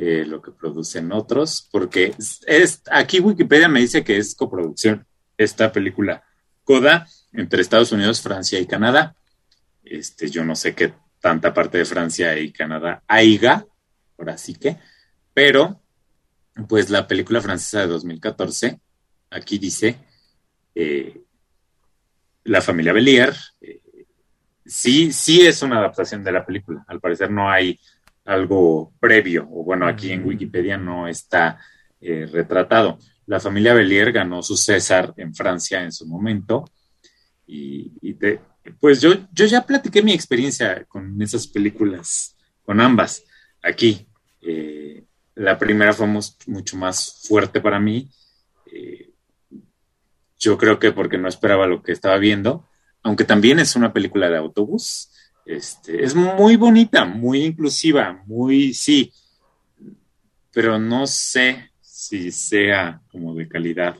[0.00, 2.14] eh, lo que producen otros, porque
[2.46, 5.04] es, aquí Wikipedia me dice que es coproducción
[5.36, 6.22] esta película
[6.62, 9.16] Coda entre Estados Unidos, Francia y Canadá.
[9.82, 13.66] Este, yo no sé qué tanta parte de Francia y Canadá haya,
[14.16, 14.76] ahora sí que,
[15.34, 15.82] pero
[16.68, 18.78] pues la película francesa de 2014,
[19.30, 19.98] aquí dice
[20.76, 21.22] eh,
[22.44, 23.80] La familia Belier, eh,
[24.64, 26.84] sí, sí es una adaptación de la película.
[26.86, 27.80] Al parecer no hay
[28.28, 30.24] algo previo, o bueno, aquí en.
[30.24, 31.58] Wikipedia no está
[32.00, 32.98] eh, retratado.
[33.26, 36.64] La familia Belier ganó su César en Francia en su momento.
[37.46, 38.40] Y, y te-
[38.80, 43.24] pues yo, yo ya platiqué mi experiencia con esas películas, con ambas,
[43.62, 44.06] aquí.
[44.42, 45.04] Eh,
[45.34, 48.10] la primera fue mucho más fuerte para mí.
[48.72, 49.10] Eh,
[50.38, 52.66] yo creo que porque no esperaba lo que estaba viendo,
[53.02, 55.10] aunque también es una película de autobús.
[55.48, 59.10] Este, es muy bonita, muy inclusiva, muy, sí,
[60.52, 63.96] pero no sé si sea como de calidad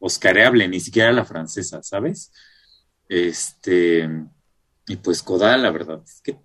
[0.00, 2.32] oscareable, ni siquiera la francesa, ¿sabes?
[3.08, 4.10] Este,
[4.88, 6.36] y pues Coda, la verdad es que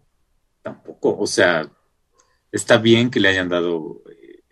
[0.62, 1.68] tampoco, o sea,
[2.51, 4.43] está bien que le hayan dado eh,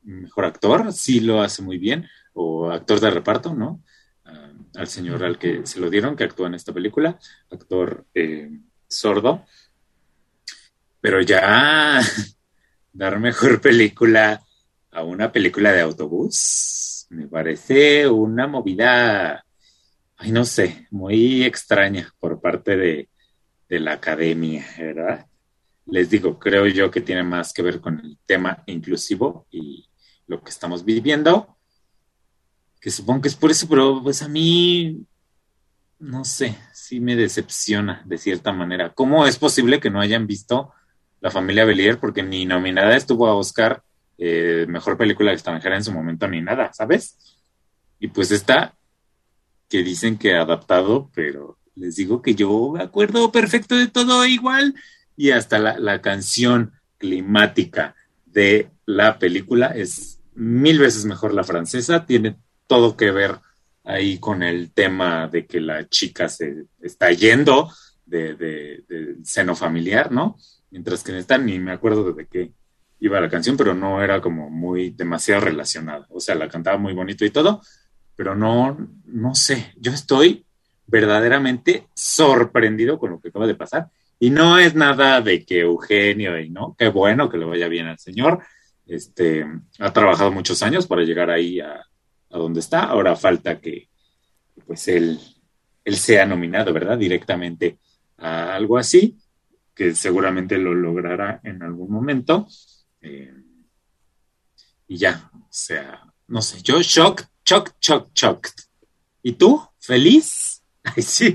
[0.00, 3.84] mejor actor, sí lo hace muy bien, o actor de reparto, ¿no?
[4.24, 7.18] Ah, al señor al que se lo dieron, que actúa en esta película,
[7.50, 8.50] actor eh,
[8.94, 9.44] sordo,
[11.00, 12.00] pero ya
[12.92, 14.42] dar mejor película
[14.90, 16.82] a una película de autobús
[17.12, 19.44] me parece una movida,
[20.16, 23.08] ay, no sé, muy extraña por parte de,
[23.68, 25.26] la academia, ¿verdad?
[25.86, 29.88] Les digo, creo yo que tiene más que ver con el tema inclusivo y
[30.26, 31.56] lo que estamos viviendo,
[32.78, 35.06] que supongo que es por eso, pero pues a mí
[36.02, 38.92] no sé, sí me decepciona de cierta manera.
[38.92, 40.72] ¿Cómo es posible que no hayan visto
[41.20, 41.98] La familia Belier?
[41.98, 43.84] Porque ni nominada estuvo a Oscar
[44.18, 47.38] eh, Mejor Película Extranjera en su momento ni nada, ¿sabes?
[48.00, 48.74] Y pues está
[49.68, 54.74] que dicen que adaptado, pero les digo que yo me acuerdo perfecto de todo igual.
[55.16, 57.94] Y hasta la, la canción climática
[58.26, 62.36] de la película es mil veces mejor la francesa, tiene
[62.66, 63.38] todo que ver
[63.84, 67.70] ahí con el tema de que la chica se está yendo
[68.06, 70.36] de, del seno familiar, ¿no?
[70.70, 72.52] Mientras que en esta ni me acuerdo de qué
[73.00, 76.06] iba la canción, pero no era como muy demasiado relacionada.
[76.10, 77.60] O sea, la cantaba muy bonito y todo,
[78.14, 78.76] pero no,
[79.06, 80.44] no sé, yo estoy
[80.86, 83.88] verdaderamente sorprendido con lo que acaba de pasar.
[84.18, 87.98] Y no es nada de que Eugenio, no, qué bueno que le vaya bien al
[87.98, 88.40] señor.
[88.86, 89.46] Este,
[89.78, 91.84] ha trabajado muchos años para llegar ahí a,
[92.32, 92.84] a donde está.
[92.84, 93.88] Ahora falta que
[94.66, 95.18] pues él,
[95.84, 96.98] él sea nominado, ¿verdad?
[96.98, 97.78] Directamente
[98.18, 99.18] a algo así,
[99.74, 102.46] que seguramente lo logrará en algún momento.
[103.00, 103.34] Eh,
[104.88, 108.48] y ya, o sea, no sé, yo shock, shock, shock, shock.
[109.22, 109.62] ¿Y tú?
[109.78, 110.58] ¿Feliz?
[110.98, 111.32] Sí.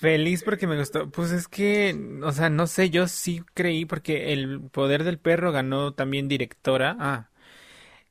[0.00, 1.08] Feliz porque me gustó.
[1.10, 5.52] Pues es que, o sea, no sé, yo sí creí porque El Poder del Perro
[5.52, 6.96] ganó también directora.
[6.98, 7.30] Ah,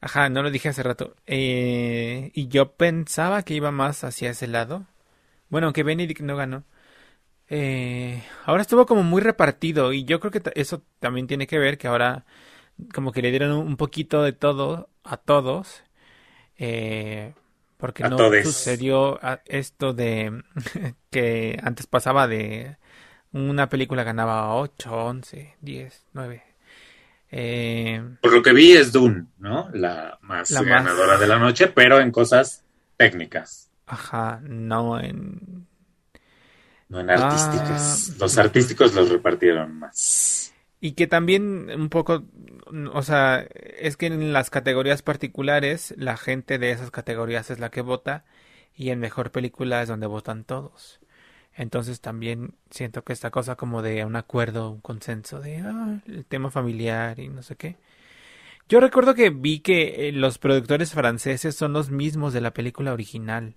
[0.06, 1.16] Ajá, no lo dije hace rato.
[1.26, 4.86] Eh, y yo pensaba que iba más hacia ese lado.
[5.50, 6.64] Bueno, aunque Benedict no ganó.
[7.50, 11.80] Eh, ahora estuvo como muy repartido y yo creo que eso también tiene que ver
[11.80, 12.24] que ahora
[12.94, 15.84] como que le dieron un poquito de todo a todos.
[16.60, 17.34] Eh,
[17.78, 20.44] porque no sucedió esto de
[21.10, 22.78] que antes pasaba de
[23.32, 26.45] una película ganaba 8, 11, 10, 9.
[27.38, 29.70] Eh, Por lo que vi es Dune, ¿no?
[29.74, 32.64] La más ganadora de la noche, pero en cosas
[32.96, 33.70] técnicas.
[33.88, 35.68] Ajá, no en...
[36.88, 38.12] No en artísticas.
[38.12, 40.54] Ah, los artísticos los repartieron más.
[40.80, 42.24] Y que también un poco,
[42.94, 43.46] o sea,
[43.80, 48.24] es que en las categorías particulares la gente de esas categorías es la que vota
[48.78, 51.02] y en mejor película es donde votan todos.
[51.56, 56.26] Entonces también siento que esta cosa como de un acuerdo, un consenso de ah, el
[56.26, 57.78] tema familiar y no sé qué.
[58.68, 62.92] Yo recuerdo que vi que eh, los productores franceses son los mismos de la película
[62.92, 63.56] original.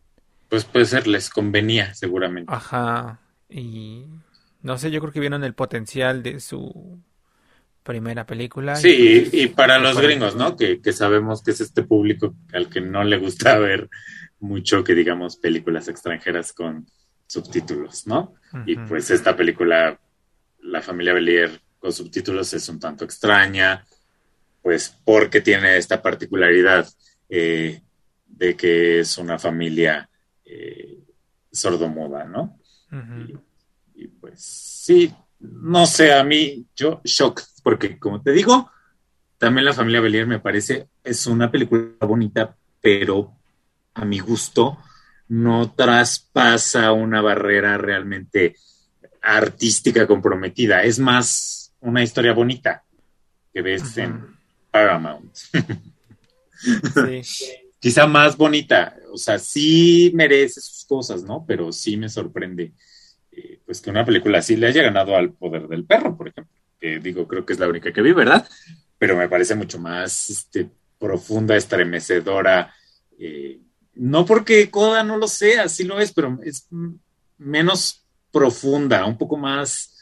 [0.49, 2.53] Pues puede ser, les convenía seguramente.
[2.53, 3.21] Ajá.
[3.49, 4.05] Y
[4.63, 7.01] no sé, yo creo que vieron el potencial de su
[7.83, 8.77] primera película.
[8.77, 10.57] Sí, y, para los gringos, ¿no?
[10.57, 13.89] Que, que sabemos que es este público al que no le gusta ver
[14.41, 16.87] mucho que digamos películas extranjeras con
[17.29, 18.35] subtítulos, ¿no?
[18.67, 20.01] Y pues esta película,
[20.63, 23.87] La familia Belier con subtítulos es un tanto extraña,
[24.63, 26.89] pues porque tiene esta particularidad
[27.29, 27.83] eh,
[28.27, 30.09] de que es una familia
[30.45, 30.99] eh,
[31.53, 32.59] sordomuda, ¿no?
[32.91, 38.71] y, y, pues sí, no sé, a mí yo shock, porque como te digo,
[39.37, 43.35] también La familia Belier me parece, es una película bonita, pero
[43.95, 44.79] a mi gusto,
[45.29, 48.57] no traspasa una barrera realmente
[49.23, 50.83] artística comprometida.
[50.83, 52.85] Es más una historia bonita
[53.53, 54.27] que ves en
[54.71, 55.37] Paramount.
[57.81, 58.97] Quizá más bonita.
[59.13, 61.45] O sea, sí merece sus cosas, ¿no?
[61.47, 62.73] Pero sí me sorprende
[63.31, 66.55] eh, pues que una película así le haya ganado al poder del perro, por ejemplo.
[66.81, 68.49] Que digo, creo que es la única que vi, ¿verdad?
[68.99, 70.69] Pero me parece mucho más este,
[70.99, 72.75] profunda, estremecedora.
[73.19, 73.61] Eh,
[73.99, 76.69] no porque Coda no lo sea, sí lo es, pero es
[77.37, 79.93] menos profunda, un poco más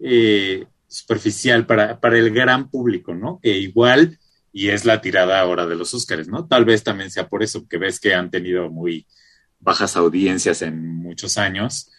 [0.00, 3.38] eh, superficial para, para, el gran público, ¿no?
[3.40, 4.18] Que igual,
[4.52, 6.46] y es la tirada ahora de los Óscares, ¿no?
[6.46, 9.06] Tal vez también sea por eso, que ves que han tenido muy
[9.60, 11.90] bajas audiencias en muchos años,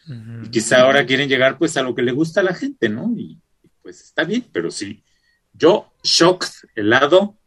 [0.43, 3.11] y quizá ahora quieren llegar pues a lo que le gusta a la gente, ¿no?
[3.15, 3.39] Y,
[3.81, 5.03] pues está bien, pero sí,
[5.53, 7.37] yo, shocked, helado,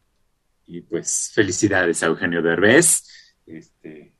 [0.67, 3.03] y pues felicidades a Eugenio Derbez
[3.49, 4.13] este,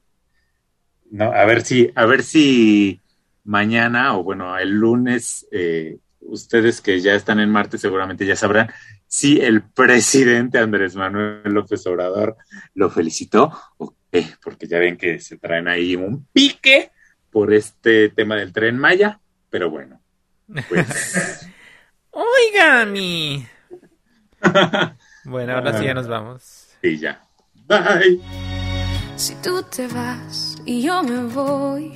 [1.11, 3.01] no, a ver si, a ver si
[3.45, 8.71] mañana o bueno, el lunes, eh, ustedes que ya están en Marte seguramente ya sabrán
[9.07, 12.37] si el presidente Andrés Manuel López Obrador
[12.75, 16.93] lo felicitó o qué, porque ya ven que se traen ahí un pique
[17.31, 19.21] por este tema del tren Maya,
[19.51, 20.01] pero bueno,
[20.69, 21.49] pues.
[22.11, 23.47] Oigan, mi.
[25.25, 26.69] bueno, ahora sí ya nos vamos.
[26.83, 27.23] Y ya.
[27.67, 28.48] Bye.
[29.19, 31.93] Si tú te vas y yo me voy,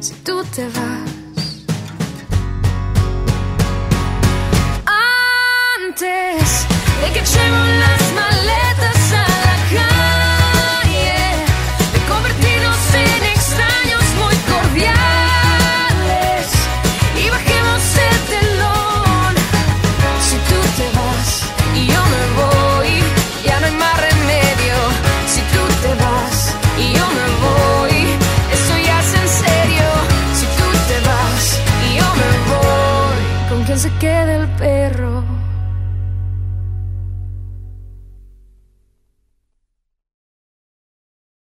[0.00, 1.64] si tú te vas.
[5.86, 6.66] Antes
[7.00, 9.12] de que echemos las maletas